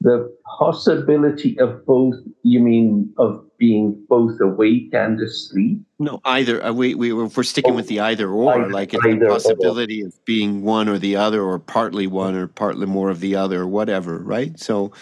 The 0.00 0.32
possibility 0.58 1.58
of 1.58 1.84
both. 1.84 2.14
You 2.44 2.60
mean 2.60 3.12
of 3.18 3.44
being 3.58 4.00
both 4.08 4.40
awake 4.40 4.90
and 4.92 5.20
asleep? 5.20 5.80
No, 5.98 6.20
either. 6.24 6.64
Uh, 6.64 6.72
we 6.72 6.94
we 6.94 7.12
if 7.24 7.36
we're 7.36 7.42
sticking 7.42 7.74
with 7.74 7.88
the 7.88 7.98
either 8.00 8.30
or, 8.30 8.54
Either- 8.54 8.70
like 8.70 8.94
it's 8.94 9.02
the 9.02 9.08
either 9.10 9.26
or. 9.26 9.30
possibility 9.30 10.02
of 10.02 10.14
being 10.24 10.62
one 10.62 10.88
or 10.88 10.98
the 10.98 11.16
other, 11.16 11.42
or 11.42 11.58
partly 11.58 12.06
one 12.06 12.36
or 12.36 12.46
partly 12.46 12.86
more 12.86 13.10
of 13.10 13.18
the 13.20 13.34
other, 13.34 13.62
or 13.62 13.66
whatever. 13.66 14.18
Right. 14.18 14.58
So 14.60 14.92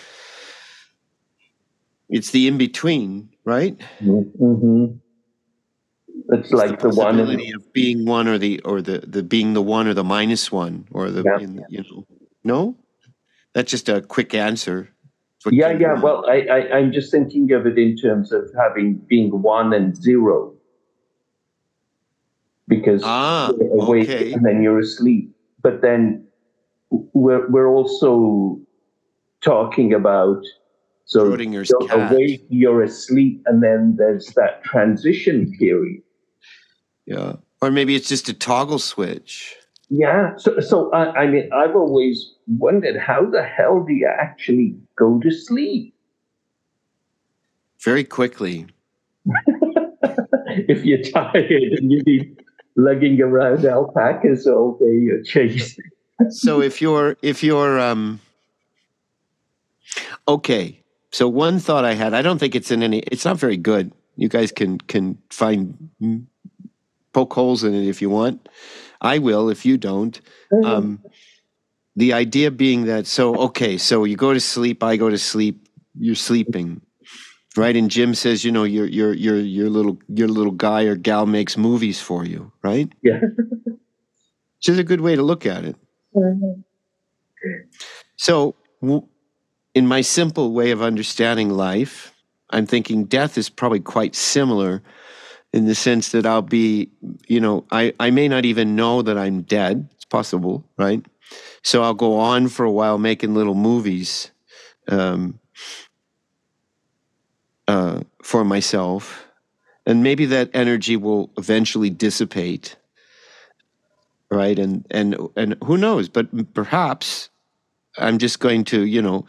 it's 2.08 2.30
the 2.30 2.46
in 2.48 2.56
between, 2.56 3.28
right? 3.44 3.76
Mm-hmm. 4.00 4.96
It's 6.30 6.50
like 6.52 6.80
the, 6.80 6.88
one. 6.88 7.08
and- 7.08 7.18
possibility 7.18 7.52
of 7.52 7.72
being 7.74 8.06
one 8.06 8.26
or 8.28 8.38
the 8.38 8.60
or 8.60 8.80
the 8.80 9.00
the 9.00 9.22
being 9.22 9.52
the 9.52 9.62
one 9.62 9.86
or 9.86 9.94
the 9.94 10.04
minus 10.04 10.50
one 10.50 10.86
or 10.90 11.10
the 11.10 11.22
Yeah. 11.22 11.38
in, 11.44 11.64
you 11.68 11.84
know 11.84 12.06
no 12.42 12.76
that's 13.56 13.70
just 13.70 13.88
a 13.88 14.02
quick 14.02 14.34
answer 14.34 14.90
Yeah, 15.50 15.70
yeah. 15.70 15.94
Well, 15.94 16.28
I, 16.28 16.38
I, 16.56 16.58
I'm 16.76 16.92
just 16.92 17.10
thinking 17.10 17.52
of 17.52 17.66
it 17.66 17.78
in 17.78 17.96
terms 17.96 18.30
of 18.30 18.50
having 18.58 18.96
being 19.08 19.30
one 19.42 19.72
and 19.72 19.96
zero. 19.96 20.52
Because 22.68 23.00
ah 23.04 23.52
you're 23.56 23.82
awake 23.82 24.10
okay 24.10 24.32
and 24.32 24.44
then 24.44 24.62
you're 24.62 24.80
asleep. 24.80 25.30
But 25.62 25.80
then 25.80 26.26
we're, 26.90 27.48
we're 27.48 27.68
also 27.68 28.60
talking 29.40 29.94
about 29.94 30.42
so 31.06 31.24
Schrodinger's 31.24 31.70
you're 31.70 31.88
cat. 31.88 32.12
awake, 32.12 32.44
you're 32.50 32.82
asleep, 32.82 33.42
and 33.46 33.62
then 33.62 33.94
there's 33.96 34.26
that 34.34 34.64
transition 34.64 35.50
period. 35.58 36.02
yeah 37.06 37.36
or 37.62 37.70
maybe 37.70 37.94
it's 37.94 38.08
just 38.08 38.28
a 38.28 38.34
toggle 38.34 38.80
switch 38.80 39.56
Yeah. 39.88 40.36
So, 40.36 40.60
so 40.60 40.90
I, 40.92 41.22
I 41.22 41.26
mean, 41.26 41.48
I've 41.52 41.76
always 41.76 42.35
wondered 42.46 42.96
how 42.96 43.28
the 43.28 43.42
hell 43.42 43.84
do 43.86 43.92
you 43.92 44.08
actually 44.08 44.76
go 44.96 45.18
to 45.20 45.30
sleep? 45.30 45.96
very 47.86 48.04
quickly. 48.04 48.66
If 50.68 50.84
you're 50.86 51.02
tired 51.02 51.50
and 51.50 51.92
you 51.92 52.02
be 52.02 52.34
lugging 52.76 53.20
around 53.20 53.66
alpacas 53.66 54.46
all 54.46 54.78
day, 54.78 54.94
you're 55.06 55.22
chasing. 55.22 55.84
so 56.30 56.62
if 56.62 56.80
you're 56.80 57.16
if 57.20 57.44
you're 57.44 57.78
um 57.78 58.20
okay. 60.26 60.82
So 61.10 61.28
one 61.28 61.58
thought 61.58 61.84
i 61.84 61.92
had 61.92 62.14
i 62.14 62.22
don't 62.22 62.38
think 62.38 62.54
it's 62.54 62.70
in 62.70 62.82
any 62.82 63.00
it's 63.12 63.24
not 63.24 63.38
very 63.38 63.58
good. 63.58 63.92
You 64.16 64.28
guys 64.28 64.50
can 64.50 64.78
can 64.78 65.18
find 65.28 65.90
poke 67.12 67.34
holes 67.34 67.62
in 67.64 67.74
it 67.74 67.86
if 67.86 68.00
you 68.00 68.08
want. 68.08 68.48
I 69.02 69.18
will 69.18 69.50
if 69.50 69.66
you 69.66 69.76
don't. 69.76 70.18
Um 70.64 71.00
the 71.96 72.12
idea 72.12 72.50
being 72.50 72.84
that 72.84 73.06
so 73.06 73.34
okay 73.36 73.76
so 73.78 74.04
you 74.04 74.16
go 74.16 74.32
to 74.34 74.40
sleep 74.40 74.82
i 74.82 74.96
go 74.96 75.08
to 75.10 75.18
sleep 75.18 75.68
you're 75.98 76.14
sleeping 76.14 76.80
right 77.56 77.76
and 77.76 77.90
jim 77.90 78.14
says 78.14 78.44
you 78.44 78.52
know 78.52 78.64
your 78.64 78.86
your 78.86 79.12
your 79.14 79.38
your 79.38 79.70
little 79.70 79.98
your 80.08 80.28
little 80.28 80.52
guy 80.52 80.82
or 80.82 80.94
gal 80.94 81.26
makes 81.26 81.56
movies 81.56 82.00
for 82.00 82.24
you 82.24 82.52
right 82.62 82.92
Yeah. 83.02 83.20
which 84.58 84.68
is 84.68 84.78
a 84.78 84.84
good 84.84 85.00
way 85.00 85.16
to 85.16 85.22
look 85.22 85.46
at 85.46 85.64
it 85.64 85.76
mm-hmm. 86.14 86.60
so, 88.16 88.54
w- 88.82 89.06
in 89.74 89.86
my 89.86 90.00
simple 90.00 90.52
way 90.52 90.70
of 90.70 90.80
understanding 90.82 91.50
life, 91.50 92.12
I'm 92.50 92.66
thinking 92.66 93.04
death 93.04 93.36
is 93.36 93.48
probably 93.50 93.80
quite 93.80 94.14
similar 94.14 94.82
in 95.52 95.66
the 95.66 95.74
sense 95.74 96.10
that 96.12 96.24
I'll 96.26 96.42
be, 96.42 96.88
you 97.28 97.40
know, 97.40 97.64
I, 97.70 97.92
I 98.00 98.10
may 98.10 98.26
not 98.28 98.44
even 98.44 98.74
know 98.74 99.02
that 99.02 99.18
I'm 99.18 99.42
dead. 99.42 99.88
It's 99.94 100.04
possible, 100.06 100.64
right? 100.78 101.04
So 101.62 101.82
I'll 101.82 101.94
go 101.94 102.18
on 102.18 102.48
for 102.48 102.64
a 102.64 102.70
while 102.70 102.98
making 102.98 103.34
little 103.34 103.54
movies 103.54 104.30
um, 104.88 105.40
uh, 107.66 108.00
for 108.22 108.44
myself. 108.44 109.24
And 109.84 110.02
maybe 110.02 110.26
that 110.26 110.50
energy 110.52 110.96
will 110.96 111.30
eventually 111.36 111.90
dissipate 111.90 112.76
right? 114.28 114.58
And 114.58 114.84
and 114.90 115.16
and 115.36 115.56
who 115.62 115.76
knows? 115.76 116.08
But 116.08 116.52
perhaps 116.52 117.30
i'm 117.98 118.18
just 118.18 118.40
going 118.40 118.64
to 118.64 118.84
you 118.84 119.02
know 119.02 119.24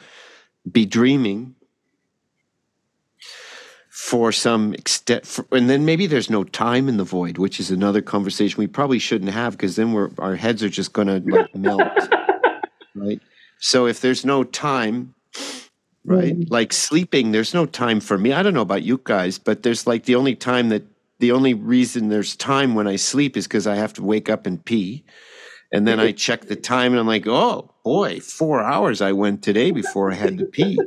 be 0.70 0.86
dreaming 0.86 1.56
for 4.08 4.32
some 4.32 4.74
extent, 4.74 5.28
for, 5.28 5.46
and 5.52 5.70
then 5.70 5.84
maybe 5.84 6.08
there's 6.08 6.30
no 6.30 6.46
time 6.46 6.88
in 6.88 6.96
the 6.96 7.04
void, 7.04 7.38
which 7.38 7.60
is 7.60 7.70
another 7.70 8.02
conversation 8.02 8.58
we 8.58 8.66
probably 8.66 9.00
shouldn't 9.00 9.32
have 9.32 9.52
because 9.52 9.76
then 9.76 9.92
we're 9.92 10.10
our 10.18 10.38
heads 10.38 10.64
are 10.64 10.70
just 10.70 10.94
going 10.94 11.10
to 11.10 11.20
like 11.30 11.54
melt, 11.56 11.82
right? 12.96 13.20
So 13.60 13.86
if 13.86 14.00
there's 14.00 14.24
no 14.24 14.46
time, 14.46 15.14
right, 16.06 16.34
hmm. 16.34 16.44
like 16.48 16.72
sleeping, 16.72 17.34
there's 17.34 17.54
no 17.54 17.66
time 17.66 18.00
for 18.00 18.18
me. 18.18 18.32
I 18.32 18.44
don't 18.44 18.54
know 18.54 18.62
about 18.62 18.84
you 18.84 19.02
guys, 19.04 19.38
but 19.38 19.64
there's 19.64 19.86
like 19.86 20.06
the 20.06 20.16
only 20.16 20.36
time 20.36 20.70
that 20.70 20.84
the 21.20 21.34
only 21.34 21.54
reason 21.54 22.08
there's 22.08 22.38
time 22.38 22.76
when 22.76 22.88
I 22.88 22.96
sleep 22.96 23.36
is 23.36 23.46
because 23.46 23.68
I 23.68 23.76
have 23.76 23.92
to 23.96 24.04
wake 24.04 24.30
up 24.30 24.46
and 24.46 24.64
pee. 24.64 25.04
And 25.74 25.86
then 25.86 26.00
I 26.00 26.14
check 26.14 26.46
the 26.46 26.56
time 26.56 26.94
and 26.94 27.00
I'm 27.02 27.08
like, 27.08 27.28
oh 27.28 27.74
boy, 27.84 28.22
four 28.22 28.64
hours 28.64 29.02
I 29.02 29.12
went 29.12 29.44
today 29.44 29.72
before 29.72 30.14
I 30.14 30.16
had 30.16 30.38
to 30.38 30.46
pee. 30.46 30.80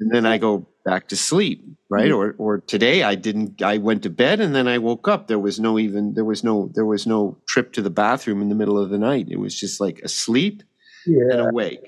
and 0.00 0.10
then 0.10 0.24
I 0.24 0.38
go 0.38 0.66
back 0.88 1.08
to 1.08 1.16
sleep, 1.16 1.64
right? 1.90 2.10
Or 2.10 2.34
or 2.38 2.58
today 2.60 3.02
I 3.02 3.14
didn't 3.14 3.62
I 3.62 3.78
went 3.78 4.02
to 4.04 4.10
bed 4.10 4.40
and 4.40 4.54
then 4.54 4.68
I 4.68 4.78
woke 4.78 5.06
up. 5.08 5.28
There 5.28 5.38
was 5.38 5.60
no 5.60 5.78
even 5.78 6.14
there 6.14 6.24
was 6.24 6.42
no 6.44 6.70
there 6.74 6.86
was 6.86 7.06
no 7.06 7.38
trip 7.46 7.72
to 7.74 7.82
the 7.82 7.90
bathroom 7.90 8.40
in 8.42 8.48
the 8.48 8.54
middle 8.54 8.78
of 8.78 8.90
the 8.90 8.98
night. 8.98 9.26
It 9.30 9.40
was 9.40 9.58
just 9.58 9.80
like 9.80 9.98
asleep 10.00 10.62
and 11.30 11.40
awake. 11.40 11.86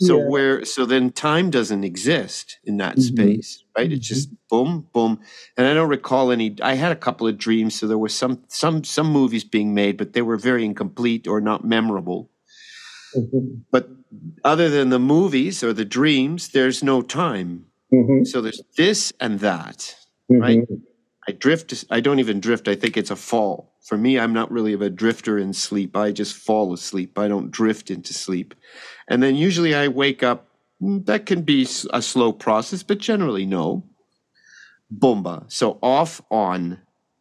So 0.00 0.18
Yeah. 0.18 0.24
where 0.32 0.64
so 0.64 0.86
then 0.86 1.12
time 1.12 1.50
doesn't 1.50 1.84
exist 1.84 2.58
in 2.64 2.78
that 2.78 2.96
Mhm. 2.96 3.02
space, 3.02 3.64
right? 3.78 3.92
It's 3.92 4.08
just 4.08 4.30
boom, 4.50 4.88
boom. 4.94 5.20
And 5.56 5.66
I 5.68 5.74
don't 5.74 5.88
recall 5.90 6.32
any 6.32 6.56
I 6.62 6.74
had 6.74 6.92
a 6.92 6.96
couple 7.06 7.28
of 7.28 7.38
dreams, 7.38 7.74
so 7.78 7.86
there 7.86 7.98
were 7.98 8.08
some 8.22 8.42
some 8.48 8.84
some 8.84 9.08
movies 9.12 9.44
being 9.44 9.74
made, 9.74 9.96
but 9.98 10.12
they 10.14 10.22
were 10.22 10.38
very 10.38 10.64
incomplete 10.64 11.28
or 11.28 11.40
not 11.40 11.64
memorable. 11.64 12.30
Mhm. 13.16 13.62
But 13.70 13.90
other 14.44 14.68
than 14.70 14.90
the 14.90 14.98
movies 14.98 15.62
or 15.64 15.72
the 15.72 15.84
dreams, 15.84 16.48
there's 16.50 16.82
no 16.82 17.02
time. 17.02 17.66
Mhm. 17.92 18.26
So 18.26 18.40
there's 18.40 18.62
this 18.76 19.12
and 19.20 19.40
that. 19.40 19.94
Mhm. 20.30 20.40
Right. 20.40 20.68
I 21.28 21.32
drift 21.32 21.84
I 21.90 22.00
don't 22.00 22.18
even 22.18 22.40
drift. 22.40 22.66
I 22.68 22.74
think 22.74 22.96
it's 22.96 23.10
a 23.10 23.16
fall. 23.16 23.72
For 23.82 23.96
me, 23.96 24.18
I'm 24.18 24.32
not 24.32 24.50
really 24.50 24.72
of 24.72 24.82
a 24.82 24.90
drifter 24.90 25.38
in 25.38 25.52
sleep. 25.52 25.96
I 25.96 26.10
just 26.12 26.34
fall 26.36 26.72
asleep. 26.72 27.18
I 27.18 27.28
don't 27.28 27.50
drift 27.50 27.90
into 27.90 28.12
sleep. 28.12 28.54
And 29.08 29.22
then 29.22 29.36
usually 29.36 29.74
I 29.74 29.88
wake 29.88 30.22
up. 30.22 30.48
Mm, 30.82 31.06
That 31.06 31.26
can 31.26 31.42
be 31.42 31.66
a 31.92 32.02
slow 32.02 32.32
process, 32.32 32.82
but 32.82 32.98
generally 32.98 33.46
no. 33.46 33.84
Boomba. 34.92 35.44
So 35.50 35.78
off, 35.82 36.20
on. 36.30 36.78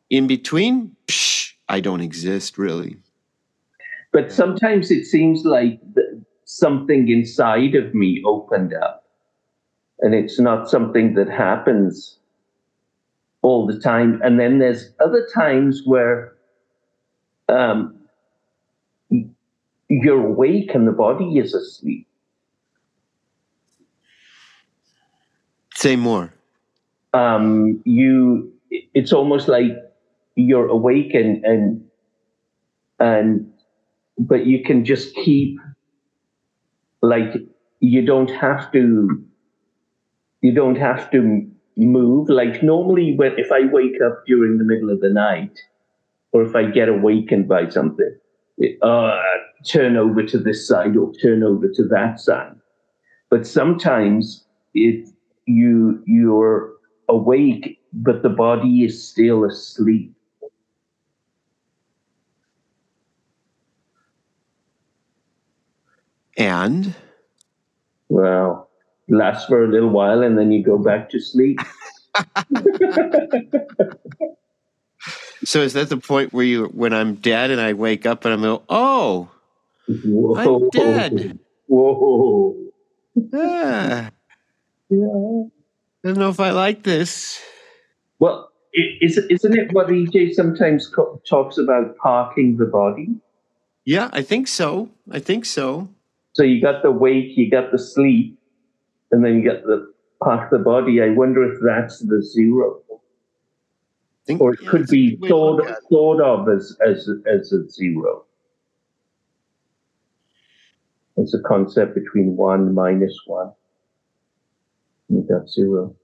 In 0.10 0.28
between, 0.28 0.96
psh, 1.08 1.54
I 1.70 1.80
don't 1.80 2.02
exist 2.02 2.58
really. 2.58 2.98
But 4.12 4.32
sometimes 4.32 4.92
it 4.92 5.06
seems 5.06 5.46
like 5.46 5.80
something 6.46 7.08
inside 7.08 7.76
of 7.76 7.94
me 7.94 8.22
opened 8.26 8.74
up. 8.74 9.01
And 10.02 10.16
it's 10.16 10.40
not 10.40 10.70
something 10.70 11.14
that 11.14 11.30
happens 11.30 12.18
all 13.44 13.68
the 13.68 13.80
time. 13.80 14.20
And 14.24 14.40
then 14.40 14.60
there's 14.60 14.92
other 15.00 15.28
times 15.34 15.84
where 15.86 16.34
um, 17.50 17.96
you're 19.90 20.26
awake 20.26 20.74
and 20.74 20.88
the 20.88 20.92
body 20.92 21.38
is 21.38 21.54
asleep. 21.54 22.08
Say 25.76 25.96
more. 25.96 26.34
Um, 27.14 27.82
you, 27.86 28.52
it's 28.70 29.14
almost 29.14 29.48
like 29.48 29.72
you're 30.36 30.68
awake 30.68 31.14
and, 31.14 31.44
and, 31.44 31.84
and, 33.00 33.52
but 34.18 34.46
you 34.46 34.64
can 34.64 34.86
just 34.86 35.14
keep, 35.16 35.60
like, 37.02 37.34
you 37.80 38.06
don't 38.06 38.30
have 38.30 38.72
to, 38.72 39.24
you 40.42 40.54
don't 40.54 40.76
have 40.76 41.10
to 41.12 41.48
move. 41.78 42.30
Like 42.30 42.62
normally 42.62 43.16
when, 43.16 43.38
if 43.38 43.52
I 43.52 43.66
wake 43.66 44.02
up 44.06 44.24
during 44.26 44.58
the 44.58 44.64
middle 44.64 44.90
of 44.90 45.00
the 45.00 45.10
night, 45.10 45.60
or 46.34 46.44
if 46.44 46.56
I 46.56 46.66
get 46.66 46.90
awakened 46.90 47.48
by 47.48 47.70
something, 47.70 48.16
it, 48.58 48.82
uh, 48.82 49.20
turn 49.66 49.98
over 49.98 50.24
to 50.24 50.38
this 50.38 50.68
side 50.68 50.98
or 50.98 51.14
turn 51.22 51.44
over 51.44 51.68
to 51.68 51.84
that 51.90 52.20
side. 52.20 52.56
But 53.30 53.46
sometimes 53.46 54.46
it, 54.74 55.10
you, 55.46 56.02
you're 56.06 56.72
awake, 57.08 57.80
but 57.94 58.24
the 58.24 58.30
body 58.30 58.84
is 58.84 59.08
still 59.08 59.46
asleep. 59.46 60.14
And 66.38 66.96
Well, 68.10 68.71
lasts 69.12 69.46
for 69.46 69.64
a 69.64 69.68
little 69.68 69.90
while 69.90 70.24
and 70.24 70.38
then 70.38 70.52
you 70.52 70.64
go 70.64 70.78
back 70.78 71.10
to 71.12 71.20
sleep. 71.20 71.60
so 75.44 75.62
is 75.62 75.74
that 75.74 75.90
the 75.90 75.98
point 75.98 76.34
where 76.34 76.46
you, 76.46 76.66
when 76.66 76.94
I'm 76.94 77.16
dead 77.16 77.52
and 77.52 77.62
I 77.62 77.74
wake 77.74 78.06
up 78.06 78.26
and 78.26 78.34
I'm 78.34 78.42
go, 78.42 78.64
oh, 78.70 79.30
Whoa. 79.88 80.36
I'm 80.36 80.70
dead. 80.70 81.40
Whoa. 81.68 82.56
ah, 83.34 84.10
Yeah. 84.90 85.44
I 86.04 86.08
don't 86.08 86.18
know 86.18 86.30
if 86.30 86.40
I 86.40 86.52
like 86.52 86.84
this. 86.84 87.42
Well, 88.20 88.50
is, 88.74 89.18
isn't 89.18 89.58
it 89.58 89.74
what 89.74 89.88
EJ 89.88 90.34
sometimes 90.34 90.88
co- 90.88 91.22
talks 91.28 91.58
about 91.58 91.98
parking 91.98 92.58
the 92.58 92.66
body? 92.66 93.10
Yeah, 93.86 94.10
I 94.14 94.22
think 94.22 94.48
so. 94.48 94.90
I 95.12 95.20
think 95.20 95.46
so. 95.46 95.90
So 96.34 96.44
you 96.44 96.62
got 96.62 96.82
the 96.82 96.92
wake, 96.92 97.36
you 97.36 97.52
got 97.52 97.72
the 97.72 97.78
sleep, 97.78 98.40
and 99.12 99.24
then 99.24 99.36
you 99.36 99.44
got 99.44 99.64
the 99.64 99.94
park 100.24 100.50
the 100.52 100.60
body. 100.60 101.02
I 101.02 101.10
wonder 101.10 101.44
if 101.52 101.60
that's 101.64 102.00
the 102.00 102.22
zero, 102.24 102.82
think, 104.26 104.42
or 104.42 104.54
it 104.54 104.60
yeah, 104.64 104.70
could 104.70 104.88
be 104.88 105.18
good 105.18 105.22
way 105.22 105.36
to 105.36 105.36
thought 105.36 105.56
look 105.58 105.70
at 105.70 105.78
it. 105.78 105.84
thought 105.90 106.22
of 106.22 106.50
as 106.50 106.78
as 106.86 107.10
as 107.26 107.52
a 107.54 107.68
zero. 107.70 108.26
It's 111.18 111.34
a 111.34 111.40
concept 111.42 111.96
between 111.96 112.36
one 112.38 112.74
minus 112.74 113.18
one. 113.26 113.52
You 115.10 115.26
got 115.30 115.50
zero. 115.50 115.96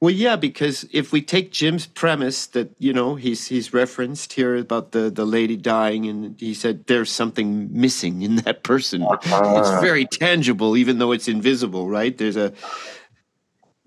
Well, 0.00 0.10
yeah, 0.10 0.36
because 0.36 0.86
if 0.92 1.10
we 1.10 1.22
take 1.22 1.52
Jim's 1.52 1.86
premise 1.86 2.46
that 2.48 2.70
you 2.78 2.92
know 2.92 3.14
he's 3.14 3.46
he's 3.46 3.72
referenced 3.72 4.34
here 4.34 4.56
about 4.56 4.92
the 4.92 5.08
the 5.10 5.24
lady 5.24 5.56
dying, 5.56 6.06
and 6.06 6.38
he 6.38 6.52
said 6.52 6.86
there's 6.86 7.10
something 7.10 7.68
missing 7.72 8.20
in 8.22 8.36
that 8.36 8.62
person. 8.62 9.02
It's 9.22 9.30
Ah. 9.32 9.80
very 9.80 10.04
tangible, 10.06 10.76
even 10.76 10.98
though 10.98 11.12
it's 11.12 11.28
invisible, 11.28 11.88
right? 11.88 12.16
There's 12.16 12.36
a 12.36 12.52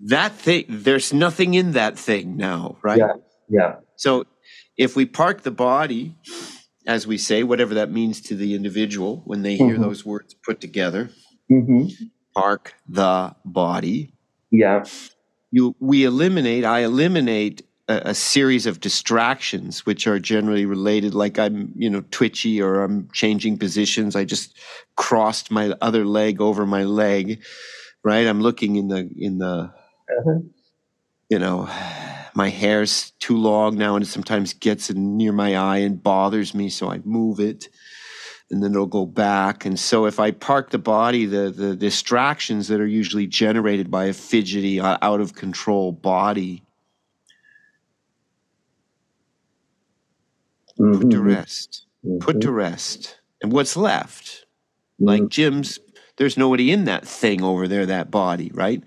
that 0.00 0.32
thing. 0.32 0.64
There's 0.68 1.12
nothing 1.12 1.54
in 1.54 1.72
that 1.72 1.96
thing 1.96 2.36
now, 2.36 2.76
right? 2.82 2.98
Yeah. 2.98 3.12
Yeah. 3.48 3.74
So 3.96 4.24
if 4.76 4.96
we 4.96 5.06
park 5.06 5.42
the 5.42 5.50
body, 5.52 6.16
as 6.86 7.06
we 7.06 7.18
say, 7.18 7.44
whatever 7.44 7.74
that 7.74 7.92
means 7.92 8.20
to 8.22 8.34
the 8.34 8.54
individual 8.54 9.22
when 9.26 9.42
they 9.42 9.56
hear 9.56 9.76
Mhm. 9.76 9.80
those 9.82 10.04
words 10.04 10.34
put 10.34 10.60
together, 10.60 11.10
hmm 11.48 11.86
park 12.34 12.74
the 12.88 13.34
body. 13.44 14.12
Yeah. 14.50 14.84
You, 15.52 15.74
we 15.80 16.04
eliminate, 16.04 16.64
I 16.64 16.80
eliminate 16.80 17.62
a, 17.88 18.10
a 18.10 18.14
series 18.14 18.66
of 18.66 18.80
distractions, 18.80 19.84
which 19.84 20.06
are 20.06 20.18
generally 20.18 20.64
related, 20.64 21.14
like 21.14 21.38
I'm, 21.38 21.72
you 21.76 21.90
know, 21.90 22.04
twitchy 22.10 22.62
or 22.62 22.84
I'm 22.84 23.08
changing 23.12 23.58
positions. 23.58 24.14
I 24.14 24.24
just 24.24 24.56
crossed 24.96 25.50
my 25.50 25.74
other 25.80 26.04
leg 26.04 26.40
over 26.40 26.66
my 26.66 26.84
leg, 26.84 27.42
right? 28.04 28.26
I'm 28.26 28.40
looking 28.40 28.76
in 28.76 28.88
the, 28.88 29.10
in 29.16 29.38
the, 29.38 29.72
Uh-huh. 30.18 30.40
you 31.28 31.38
know, 31.38 31.68
my 32.34 32.48
hair's 32.48 33.12
too 33.18 33.36
long 33.36 33.76
now 33.76 33.96
and 33.96 34.04
it 34.04 34.08
sometimes 34.08 34.54
gets 34.54 34.90
in 34.90 35.16
near 35.16 35.32
my 35.32 35.56
eye 35.56 35.78
and 35.78 36.02
bothers 36.02 36.54
me, 36.54 36.68
so 36.68 36.90
I 36.90 37.00
move 37.04 37.40
it 37.40 37.68
and 38.50 38.62
then 38.62 38.72
it'll 38.72 38.86
go 38.86 39.06
back. 39.06 39.64
And 39.64 39.78
so 39.78 40.06
if 40.06 40.18
I 40.18 40.30
park 40.32 40.70
the 40.70 40.78
body, 40.78 41.26
the 41.26 41.50
the 41.50 41.76
distractions 41.76 42.68
that 42.68 42.80
are 42.80 42.86
usually 42.86 43.26
generated 43.26 43.90
by 43.90 44.06
a 44.06 44.12
fidgety, 44.12 44.80
uh, 44.80 44.98
out 45.02 45.20
of 45.20 45.34
control 45.34 45.92
body 45.92 46.64
put 50.76 51.10
to 51.10 51.20
rest. 51.20 51.86
Put 52.20 52.40
to 52.40 52.50
rest. 52.50 53.20
And 53.42 53.52
what's 53.52 53.76
left? 53.76 54.46
like 55.02 55.22
Mhm. 55.22 55.28
Jim's, 55.30 55.78
there's 56.16 56.36
nobody 56.36 56.70
in 56.70 56.84
that 56.84 57.08
thing 57.08 57.42
over 57.42 57.66
there, 57.66 57.86
that 57.86 58.10
body, 58.10 58.50
right? 58.52 58.82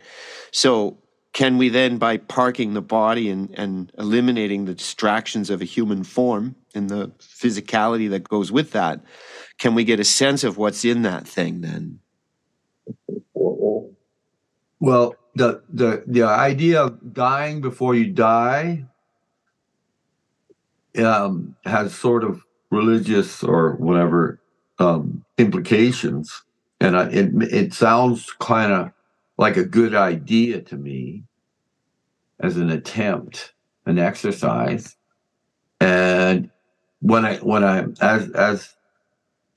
So 0.51 0.99
can 1.33 1.57
we 1.57 1.69
then, 1.69 1.97
by 1.97 2.17
parking 2.17 2.73
the 2.73 2.81
body 2.81 3.29
and, 3.29 3.49
and 3.57 3.91
eliminating 3.97 4.65
the 4.65 4.75
distractions 4.75 5.49
of 5.49 5.61
a 5.61 5.65
human 5.65 6.03
form 6.03 6.55
and 6.75 6.89
the 6.89 7.11
physicality 7.19 8.09
that 8.11 8.29
goes 8.29 8.51
with 8.51 8.71
that, 8.71 9.01
can 9.57 9.73
we 9.73 9.83
get 9.83 9.99
a 9.99 10.03
sense 10.03 10.43
of 10.43 10.57
what's 10.57 10.85
in 10.85 11.01
that 11.01 11.27
thing 11.27 11.61
then? 11.61 11.99
Well, 14.79 15.15
the 15.35 15.63
the 15.69 16.03
the 16.05 16.23
idea 16.23 16.83
of 16.83 17.13
dying 17.13 17.61
before 17.61 17.95
you 17.95 18.11
die 18.11 18.85
um, 20.97 21.55
has 21.65 21.95
sort 21.95 22.23
of 22.23 22.41
religious 22.69 23.43
or 23.43 23.75
whatever 23.77 24.39
um, 24.79 25.23
implications, 25.37 26.43
and 26.79 26.97
I, 26.97 27.09
it 27.09 27.31
it 27.51 27.73
sounds 27.73 28.33
kind 28.39 28.71
of 28.71 28.91
like 29.43 29.57
a 29.57 29.65
good 29.65 29.95
idea 29.95 30.61
to 30.61 30.77
me. 30.77 31.23
as 32.39 32.57
an 32.57 32.71
attempt, 32.71 33.53
an 33.87 33.99
exercise. 33.99 34.97
And 35.81 36.51
when 37.01 37.25
I 37.25 37.37
when 37.37 37.63
I 37.65 37.85
as 38.01 38.31
as 38.31 38.75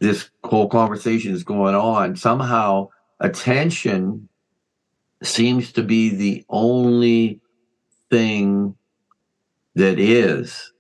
this 0.00 0.30
whole 0.44 0.68
conversation 0.68 1.34
is 1.34 1.44
going 1.44 1.76
on, 1.76 2.16
somehow 2.16 2.90
attention 3.20 4.28
seems 5.22 5.72
to 5.74 5.84
be 5.84 6.10
the 6.10 6.44
only 6.50 7.40
thing 8.10 8.76
that 9.76 10.00
is. 10.00 10.72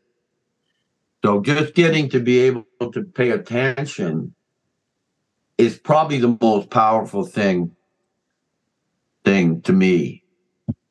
So 1.24 1.42
just 1.42 1.74
getting 1.74 2.08
to 2.10 2.20
be 2.20 2.40
able 2.40 2.64
to 2.92 3.04
pay 3.04 3.30
attention 3.30 4.34
is 5.58 5.78
probably 5.78 6.18
the 6.18 6.38
most 6.40 6.70
powerful 6.70 7.26
thing 7.26 7.75
thing 9.26 9.60
to 9.62 9.72
me 9.72 10.22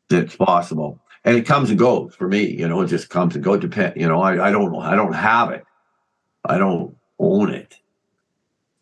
that's 0.09 0.35
possible. 0.35 1.01
And 1.23 1.35
it 1.35 1.47
comes 1.47 1.71
and 1.71 1.79
goes 1.79 2.13
for 2.13 2.27
me, 2.27 2.45
you 2.45 2.67
know, 2.67 2.81
it 2.81 2.87
just 2.87 3.09
comes 3.09 3.33
and 3.33 3.43
goes. 3.43 3.61
Depend, 3.61 3.93
you 3.95 4.07
know, 4.07 4.21
I, 4.21 4.49
I 4.49 4.51
don't 4.51 4.75
I 4.75 4.95
don't 4.95 5.13
have 5.13 5.49
it. 5.49 5.63
I 6.43 6.59
don't 6.59 6.95
own 7.17 7.49
it. 7.49 7.77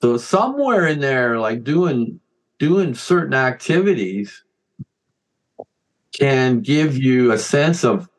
So 0.02 0.18
somewhere 0.18 0.86
in 0.86 1.00
there, 1.00 1.40
like 1.40 1.64
doing 1.64 2.20
doing 2.60 2.96
certain 2.96 3.34
activities 3.34 4.44
can 6.12 6.60
give 6.60 6.98
you 6.98 7.32
a 7.32 7.38
sense 7.38 7.86
of 7.86 8.10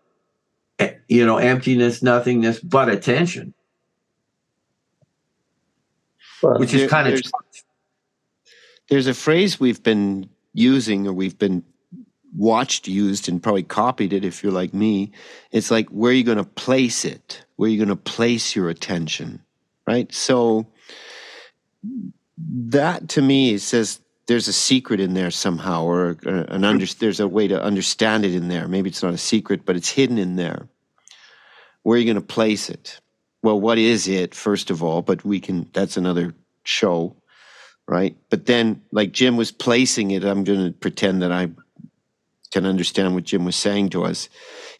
eh, 0.78 0.94
you 1.08 1.26
know 1.26 1.36
emptiness 1.36 2.02
nothingness 2.02 2.60
but 2.60 2.88
attention 2.88 3.54
well, 6.42 6.58
which 6.58 6.74
is 6.74 6.90
kind 6.90 7.06
of 7.06 7.14
there's, 7.14 7.32
there's 8.90 9.06
a 9.06 9.14
phrase 9.14 9.60
we've 9.60 9.82
been 9.82 10.28
using 10.54 11.06
or 11.06 11.12
we've 11.12 11.38
been 11.38 11.62
watched 12.36 12.88
used 12.88 13.28
and 13.28 13.42
probably 13.42 13.62
copied 13.62 14.12
it 14.12 14.24
if 14.24 14.42
you're 14.42 14.52
like 14.52 14.74
me 14.74 15.12
it's 15.52 15.70
like 15.70 15.88
where 15.90 16.10
are 16.10 16.14
you 16.14 16.24
going 16.24 16.38
to 16.38 16.44
place 16.44 17.04
it 17.04 17.44
where 17.56 17.68
are 17.68 17.70
you 17.70 17.78
going 17.78 17.88
to 17.88 17.96
place 17.96 18.56
your 18.56 18.68
attention 18.68 19.40
right 19.86 20.12
so 20.12 20.66
that 22.36 23.08
to 23.08 23.22
me 23.22 23.56
says 23.58 24.00
there's 24.26 24.48
a 24.48 24.52
secret 24.52 25.00
in 25.00 25.14
there 25.14 25.30
somehow, 25.30 25.84
or 25.84 26.16
an 26.24 26.64
under, 26.64 26.86
there's 26.86 27.20
a 27.20 27.28
way 27.28 27.46
to 27.48 27.62
understand 27.62 28.24
it 28.24 28.34
in 28.34 28.48
there. 28.48 28.68
Maybe 28.68 28.88
it's 28.88 29.02
not 29.02 29.14
a 29.14 29.18
secret, 29.18 29.64
but 29.64 29.76
it's 29.76 29.90
hidden 29.90 30.18
in 30.18 30.36
there. 30.36 30.68
Where 31.82 31.96
are 31.96 31.98
you 31.98 32.06
going 32.06 32.26
to 32.26 32.34
place 32.34 32.70
it? 32.70 33.00
Well, 33.42 33.60
what 33.60 33.76
is 33.76 34.08
it, 34.08 34.34
first 34.34 34.70
of 34.70 34.82
all? 34.82 35.02
But 35.02 35.24
we 35.24 35.40
can, 35.40 35.68
that's 35.74 35.98
another 35.98 36.34
show, 36.64 37.16
right? 37.86 38.16
But 38.30 38.46
then, 38.46 38.82
like 38.92 39.12
Jim 39.12 39.36
was 39.36 39.52
placing 39.52 40.10
it, 40.10 40.24
I'm 40.24 40.44
going 40.44 40.64
to 40.64 40.72
pretend 40.72 41.22
that 41.22 41.32
I 41.32 41.50
can 42.50 42.66
understand 42.66 43.14
what 43.14 43.24
Jim 43.24 43.44
was 43.44 43.56
saying 43.56 43.90
to 43.90 44.04
us. 44.04 44.28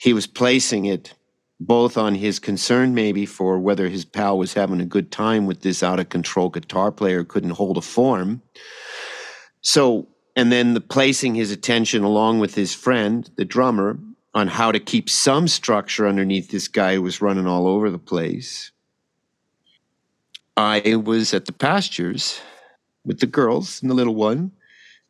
He 0.01 0.12
was 0.12 0.27
placing 0.27 0.85
it 0.85 1.14
both 1.61 1.97
on 1.97 2.14
his 2.14 2.38
concern, 2.38 2.95
maybe, 2.95 3.27
for 3.27 3.59
whether 3.59 3.88
his 3.88 4.05
pal 4.05 4.38
was 4.38 4.55
having 4.55 4.81
a 4.81 4.85
good 4.85 5.11
time 5.11 5.47
with 5.47 5.61
this 5.61 5.83
out 5.83 6.01
of 6.01 6.09
control 6.09 6.49
guitar 6.49 6.90
player, 6.90 7.25
couldn't 7.25 7.51
hold 7.51 7.79
a 7.79 7.81
form 7.81 8.43
so, 9.64 10.09
and 10.37 10.53
then 10.53 10.75
the 10.75 10.81
placing 10.81 11.35
his 11.35 11.51
attention 11.51 12.05
along 12.05 12.38
with 12.38 12.55
his 12.55 12.75
friend, 12.75 13.29
the 13.37 13.47
drummer, 13.47 13.99
on 14.35 14.47
how 14.47 14.71
to 14.71 14.79
keep 14.79 15.09
some 15.09 15.49
structure 15.49 16.07
underneath 16.07 16.51
this 16.51 16.69
guy 16.69 16.95
who 16.95 17.03
was 17.03 17.23
running 17.23 17.47
all 17.47 17.67
over 17.67 17.88
the 17.88 17.99
place. 17.99 18.73
I 20.55 20.97
was 20.97 21.33
at 21.33 21.47
the 21.47 21.53
pastures 21.53 22.43
with 23.05 23.21
the 23.21 23.27
girls 23.27 23.83
and 23.83 23.90
the 23.90 23.95
little 23.95 24.14
one, 24.14 24.53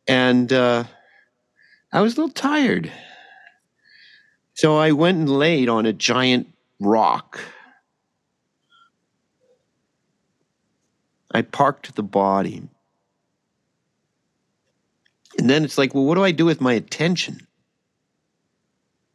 and 0.07 0.51
uh, 0.51 0.83
I 1.91 2.01
was 2.01 2.13
a 2.13 2.21
little 2.21 2.33
tired. 2.33 2.91
So 4.53 4.77
I 4.77 4.91
went 4.91 5.17
and 5.17 5.29
laid 5.29 5.69
on 5.69 5.85
a 5.85 5.93
giant 5.93 6.53
rock. 6.79 7.39
I 11.31 11.41
parked 11.41 11.95
the 11.95 12.03
body 12.03 12.69
and 15.37 15.49
then 15.49 15.63
it's 15.63 15.77
like, 15.77 15.93
well, 15.93 16.05
what 16.05 16.15
do 16.15 16.23
I 16.23 16.31
do 16.31 16.45
with 16.45 16.61
my 16.61 16.73
attention? 16.73 17.47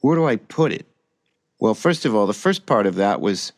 Where 0.01 0.16
do 0.16 0.27
I 0.27 0.37
put 0.37 0.73
it? 0.73 0.87
Well, 1.59 1.75
first 1.75 2.05
of 2.05 2.14
all, 2.14 2.27
the 2.27 2.33
first 2.33 2.66
part 2.66 2.87
of 2.87 2.95
that 2.97 3.21
was 3.21 3.53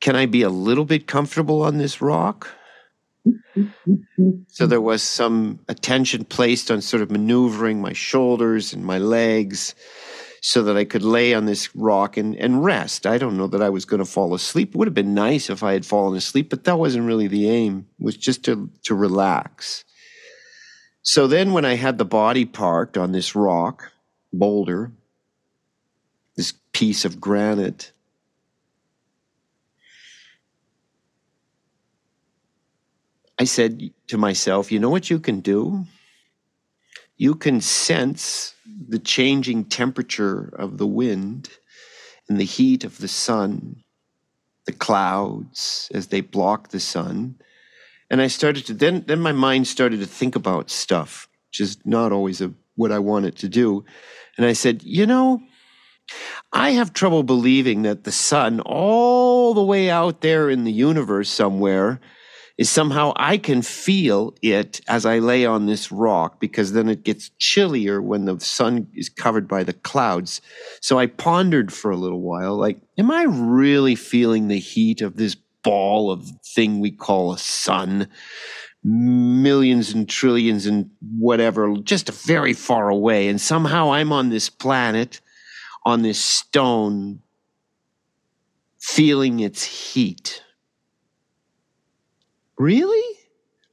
can 0.00 0.16
I 0.16 0.24
be 0.24 0.42
a 0.42 0.48
little 0.48 0.86
bit 0.86 1.06
comfortable 1.06 1.62
on 1.62 1.76
this 1.76 2.00
rock? 2.00 2.48
So 4.48 4.66
there 4.66 4.80
was 4.80 5.02
some 5.02 5.60
attention 5.68 6.24
placed 6.24 6.70
on 6.70 6.80
sort 6.80 7.02
of 7.02 7.10
maneuvering 7.10 7.80
my 7.80 7.92
shoulders 7.92 8.72
and 8.72 8.84
my 8.84 8.98
legs 8.98 9.74
so 10.42 10.62
that 10.62 10.76
I 10.76 10.84
could 10.84 11.02
lay 11.02 11.34
on 11.34 11.44
this 11.44 11.74
rock 11.76 12.16
and, 12.16 12.34
and 12.36 12.64
rest. 12.64 13.06
I 13.06 13.18
don't 13.18 13.36
know 13.36 13.46
that 13.48 13.62
I 13.62 13.68
was 13.68 13.84
going 13.84 13.98
to 13.98 14.10
fall 14.10 14.34
asleep. 14.34 14.70
It 14.70 14.76
would 14.76 14.88
have 14.88 14.94
been 14.94 15.14
nice 15.14 15.50
if 15.50 15.62
I 15.62 15.74
had 15.74 15.84
fallen 15.84 16.16
asleep, 16.16 16.48
but 16.48 16.64
that 16.64 16.78
wasn't 16.78 17.06
really 17.06 17.26
the 17.26 17.48
aim. 17.50 17.86
It 17.98 18.04
was 18.04 18.16
just 18.16 18.44
to, 18.44 18.70
to 18.84 18.94
relax. 18.94 19.84
So 21.02 21.26
then, 21.26 21.52
when 21.52 21.64
I 21.64 21.74
had 21.74 21.98
the 21.98 22.04
body 22.04 22.44
parked 22.44 22.96
on 22.96 23.12
this 23.12 23.34
rock, 23.34 23.90
boulder, 24.32 24.92
this 26.36 26.52
piece 26.72 27.04
of 27.04 27.20
granite, 27.20 27.92
I 33.40 33.44
said 33.44 33.90
to 34.08 34.18
myself, 34.18 34.70
you 34.70 34.78
know 34.78 34.90
what 34.90 35.10
you 35.10 35.18
can 35.18 35.40
do? 35.40 35.86
You 37.16 37.34
can 37.34 37.60
sense 37.60 38.54
the 38.88 38.98
changing 38.98 39.64
temperature 39.64 40.52
of 40.56 40.78
the 40.78 40.86
wind 40.86 41.48
and 42.28 42.38
the 42.38 42.44
heat 42.44 42.84
of 42.84 42.98
the 42.98 43.08
sun, 43.08 43.82
the 44.66 44.72
clouds 44.72 45.90
as 45.92 46.08
they 46.08 46.20
block 46.20 46.68
the 46.68 46.80
sun 46.80 47.36
and 48.10 48.20
I 48.20 48.26
started 48.26 48.66
to 48.66 48.74
then 48.74 49.04
then 49.06 49.20
my 49.20 49.32
mind 49.32 49.68
started 49.68 50.00
to 50.00 50.06
think 50.06 50.34
about 50.34 50.68
stuff, 50.68 51.28
which 51.48 51.60
is 51.60 51.78
not 51.84 52.10
always 52.10 52.40
a, 52.40 52.52
what 52.74 52.90
I 52.90 52.98
wanted 52.98 53.36
to 53.36 53.48
do. 53.48 53.84
And 54.36 54.44
I 54.44 54.52
said, 54.52 54.82
you 54.82 55.06
know, 55.06 55.40
I 56.52 56.70
have 56.70 56.92
trouble 56.92 57.22
believing 57.22 57.82
that 57.82 58.02
the 58.02 58.12
sun, 58.12 58.60
all 58.60 59.54
the 59.54 59.62
way 59.62 59.88
out 59.88 60.22
there 60.22 60.50
in 60.50 60.64
the 60.64 60.72
universe 60.72 61.30
somewhere, 61.30 62.00
is 62.60 62.68
somehow 62.68 63.14
I 63.16 63.38
can 63.38 63.62
feel 63.62 64.34
it 64.42 64.82
as 64.86 65.06
I 65.06 65.18
lay 65.18 65.46
on 65.46 65.64
this 65.64 65.90
rock 65.90 66.38
because 66.40 66.74
then 66.74 66.90
it 66.90 67.04
gets 67.04 67.30
chillier 67.38 68.02
when 68.02 68.26
the 68.26 68.38
sun 68.38 68.86
is 68.94 69.08
covered 69.08 69.48
by 69.48 69.64
the 69.64 69.72
clouds. 69.72 70.42
So 70.82 70.98
I 70.98 71.06
pondered 71.06 71.72
for 71.72 71.90
a 71.90 71.96
little 71.96 72.20
while 72.20 72.58
like, 72.58 72.78
am 72.98 73.10
I 73.10 73.22
really 73.22 73.94
feeling 73.94 74.48
the 74.48 74.58
heat 74.58 75.00
of 75.00 75.16
this 75.16 75.36
ball 75.62 76.10
of 76.10 76.30
thing 76.54 76.80
we 76.80 76.90
call 76.90 77.32
a 77.32 77.38
sun 77.38 78.08
millions 78.84 79.94
and 79.94 80.06
trillions 80.06 80.66
and 80.66 80.90
whatever 81.18 81.74
just 81.82 82.10
very 82.10 82.52
far 82.54 82.88
away 82.88 83.28
and 83.28 83.38
somehow 83.38 83.92
i'm 83.92 84.10
on 84.10 84.30
this 84.30 84.48
planet 84.48 85.20
on 85.84 86.00
this 86.00 86.18
stone 86.18 87.20
feeling 88.78 89.40
its 89.40 89.64
heat 89.64 90.42
really? 92.60 93.16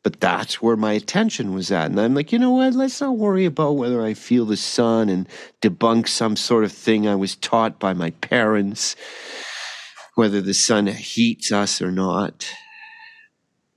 But 0.04 0.21
that's 0.21 0.62
where 0.62 0.78
my 0.78 0.93
attention 0.93 1.54
was 1.54 1.71
at. 1.71 1.91
And 1.91 2.00
i'm 2.00 2.15
like 2.15 2.32
you 2.32 2.39
know 2.39 2.52
what? 2.52 2.73
Let's 2.73 3.02
not 3.02 3.17
worry 3.17 3.45
about 3.45 3.73
whether 3.73 4.02
i 4.02 4.13
feel 4.13 4.45
the 4.45 4.58
sun 4.58 5.10
and 5.10 5.28
debunk 5.62 6.08
some 6.08 6.36
sort 6.36 6.63
of 6.63 6.71
thing 6.71 7.08
i 7.08 7.15
was 7.15 7.36
taught 7.36 7.80
by 7.80 7.93
my 7.93 8.12
parents 8.12 8.95
whether 10.17 10.41
the 10.41 10.54
sun 10.56 10.88
heats 10.88 11.52
us 11.52 11.80
or 11.80 11.91
not, 11.91 12.52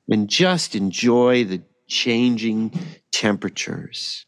and 0.08 0.26
just 0.26 0.74
enjoy 0.74 1.44
the 1.44 1.60
changing 1.86 2.72
temperatures. 3.12 4.24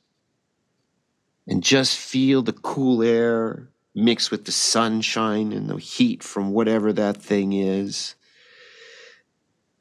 And 1.48 1.62
just 1.62 1.96
feel 1.96 2.42
the 2.42 2.52
cool 2.52 3.02
air 3.02 3.70
mixed 3.94 4.30
with 4.30 4.44
the 4.44 4.52
sunshine 4.52 5.54
and 5.54 5.70
the 5.70 5.78
heat 5.78 6.22
from 6.22 6.52
whatever 6.52 6.92
that 6.92 7.16
thing 7.16 7.54
is. 7.54 8.14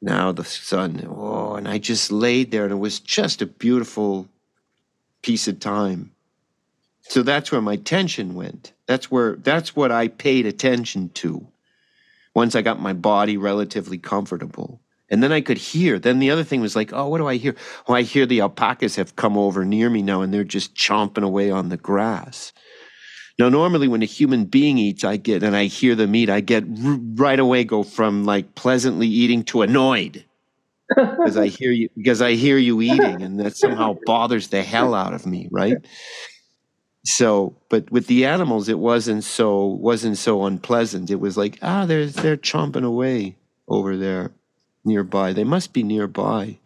Now 0.02 0.32
the 0.32 0.44
sun, 0.44 1.06
oh, 1.08 1.54
and 1.54 1.68
I 1.68 1.78
just 1.78 2.10
laid 2.10 2.50
there 2.50 2.64
and 2.64 2.72
it 2.72 2.76
was 2.76 2.98
just 2.98 3.40
a 3.40 3.46
beautiful 3.46 4.28
piece 5.22 5.46
of 5.46 5.60
time. 5.60 6.10
So 7.02 7.22
that's 7.22 7.52
where 7.52 7.60
my 7.60 7.74
attention 7.74 8.34
went. 8.34 8.72
That's 8.86 9.12
where 9.12 9.36
that's 9.36 9.76
what 9.76 9.92
I 9.92 10.08
paid 10.08 10.44
attention 10.44 11.10
to 11.10 11.46
once 12.34 12.56
I 12.56 12.62
got 12.62 12.80
my 12.80 12.92
body 12.92 13.36
relatively 13.36 13.98
comfortable. 13.98 14.80
And 15.08 15.22
then 15.22 15.30
I 15.30 15.40
could 15.40 15.58
hear. 15.58 15.98
Then 15.98 16.18
the 16.18 16.30
other 16.30 16.42
thing 16.42 16.60
was 16.60 16.74
like, 16.74 16.92
oh, 16.92 17.06
what 17.08 17.18
do 17.18 17.28
I 17.28 17.36
hear? 17.36 17.54
Oh, 17.86 17.94
I 17.94 18.02
hear 18.02 18.26
the 18.26 18.40
alpacas 18.40 18.96
have 18.96 19.14
come 19.14 19.38
over 19.38 19.64
near 19.64 19.88
me 19.88 20.02
now 20.02 20.22
and 20.22 20.34
they're 20.34 20.42
just 20.42 20.74
chomping 20.74 21.22
away 21.22 21.50
on 21.50 21.68
the 21.68 21.76
grass. 21.76 22.52
Now, 23.38 23.48
normally 23.48 23.88
when 23.88 24.02
a 24.02 24.06
human 24.06 24.44
being 24.44 24.78
eats, 24.78 25.04
I 25.04 25.16
get, 25.16 25.42
and 25.42 25.56
I 25.56 25.64
hear 25.64 25.94
them 25.94 26.14
eat, 26.14 26.30
I 26.30 26.40
get 26.40 26.64
r- 26.64 26.98
right 27.14 27.38
away 27.38 27.64
go 27.64 27.82
from 27.82 28.24
like 28.24 28.54
pleasantly 28.54 29.06
eating 29.08 29.42
to 29.44 29.62
annoyed 29.62 30.24
because 31.22 31.36
I 31.36 31.48
hear 31.48 31.72
you, 31.72 31.88
because 31.96 32.22
I 32.22 32.32
hear 32.34 32.58
you 32.58 32.82
eating 32.82 33.22
and 33.22 33.40
that 33.40 33.56
somehow 33.56 33.96
bothers 34.06 34.48
the 34.48 34.62
hell 34.62 34.94
out 34.94 35.14
of 35.14 35.26
me, 35.26 35.48
right? 35.50 35.78
So, 37.04 37.56
but 37.68 37.90
with 37.90 38.06
the 38.06 38.24
animals, 38.26 38.68
it 38.68 38.78
wasn't 38.78 39.24
so 39.24 39.64
wasn't 39.66 40.18
so 40.18 40.44
unpleasant. 40.44 41.10
It 41.10 41.16
was 41.20 41.36
like, 41.36 41.58
ah, 41.62 41.84
they're 41.84 42.06
they're 42.06 42.36
chomping 42.36 42.84
away 42.84 43.36
over 43.66 43.96
there 43.96 44.32
nearby. 44.84 45.32
They 45.32 45.44
must 45.44 45.72
be 45.72 45.82
nearby 45.82 46.58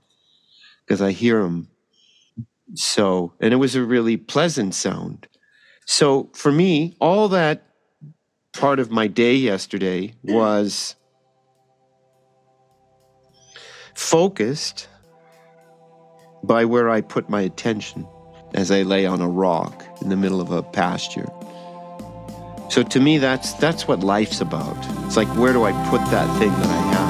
because 0.86 1.02
I 1.02 1.12
hear 1.12 1.42
them. 1.42 1.68
So, 2.74 3.32
and 3.40 3.52
it 3.52 3.56
was 3.56 3.74
a 3.74 3.84
really 3.84 4.16
pleasant 4.16 4.74
sound. 4.74 5.28
So 5.86 6.28
for 6.34 6.52
me, 6.52 6.96
all 7.00 7.28
that 7.28 7.62
part 8.52 8.80
of 8.80 8.90
my 8.90 9.06
day 9.06 9.34
yesterday 9.34 10.14
was 10.24 10.96
focused 13.94 14.88
by 16.42 16.64
where 16.64 16.90
I 16.90 17.00
put 17.00 17.30
my 17.30 17.40
attention 17.40 18.06
as 18.54 18.70
I 18.70 18.82
lay 18.82 19.06
on 19.06 19.20
a 19.20 19.28
rock 19.28 19.84
in 20.02 20.08
the 20.08 20.16
middle 20.16 20.40
of 20.40 20.50
a 20.50 20.62
pasture. 20.62 21.28
So 22.68 22.82
to 22.82 23.00
me 23.00 23.18
that's 23.18 23.52
that's 23.54 23.86
what 23.86 24.00
life's 24.00 24.40
about. 24.40 24.76
It's 25.06 25.16
like 25.16 25.28
where 25.36 25.52
do 25.52 25.64
I 25.64 25.72
put 25.88 26.00
that 26.10 26.38
thing 26.38 26.50
that 26.50 26.66
I 26.66 26.80
have? 26.94 27.05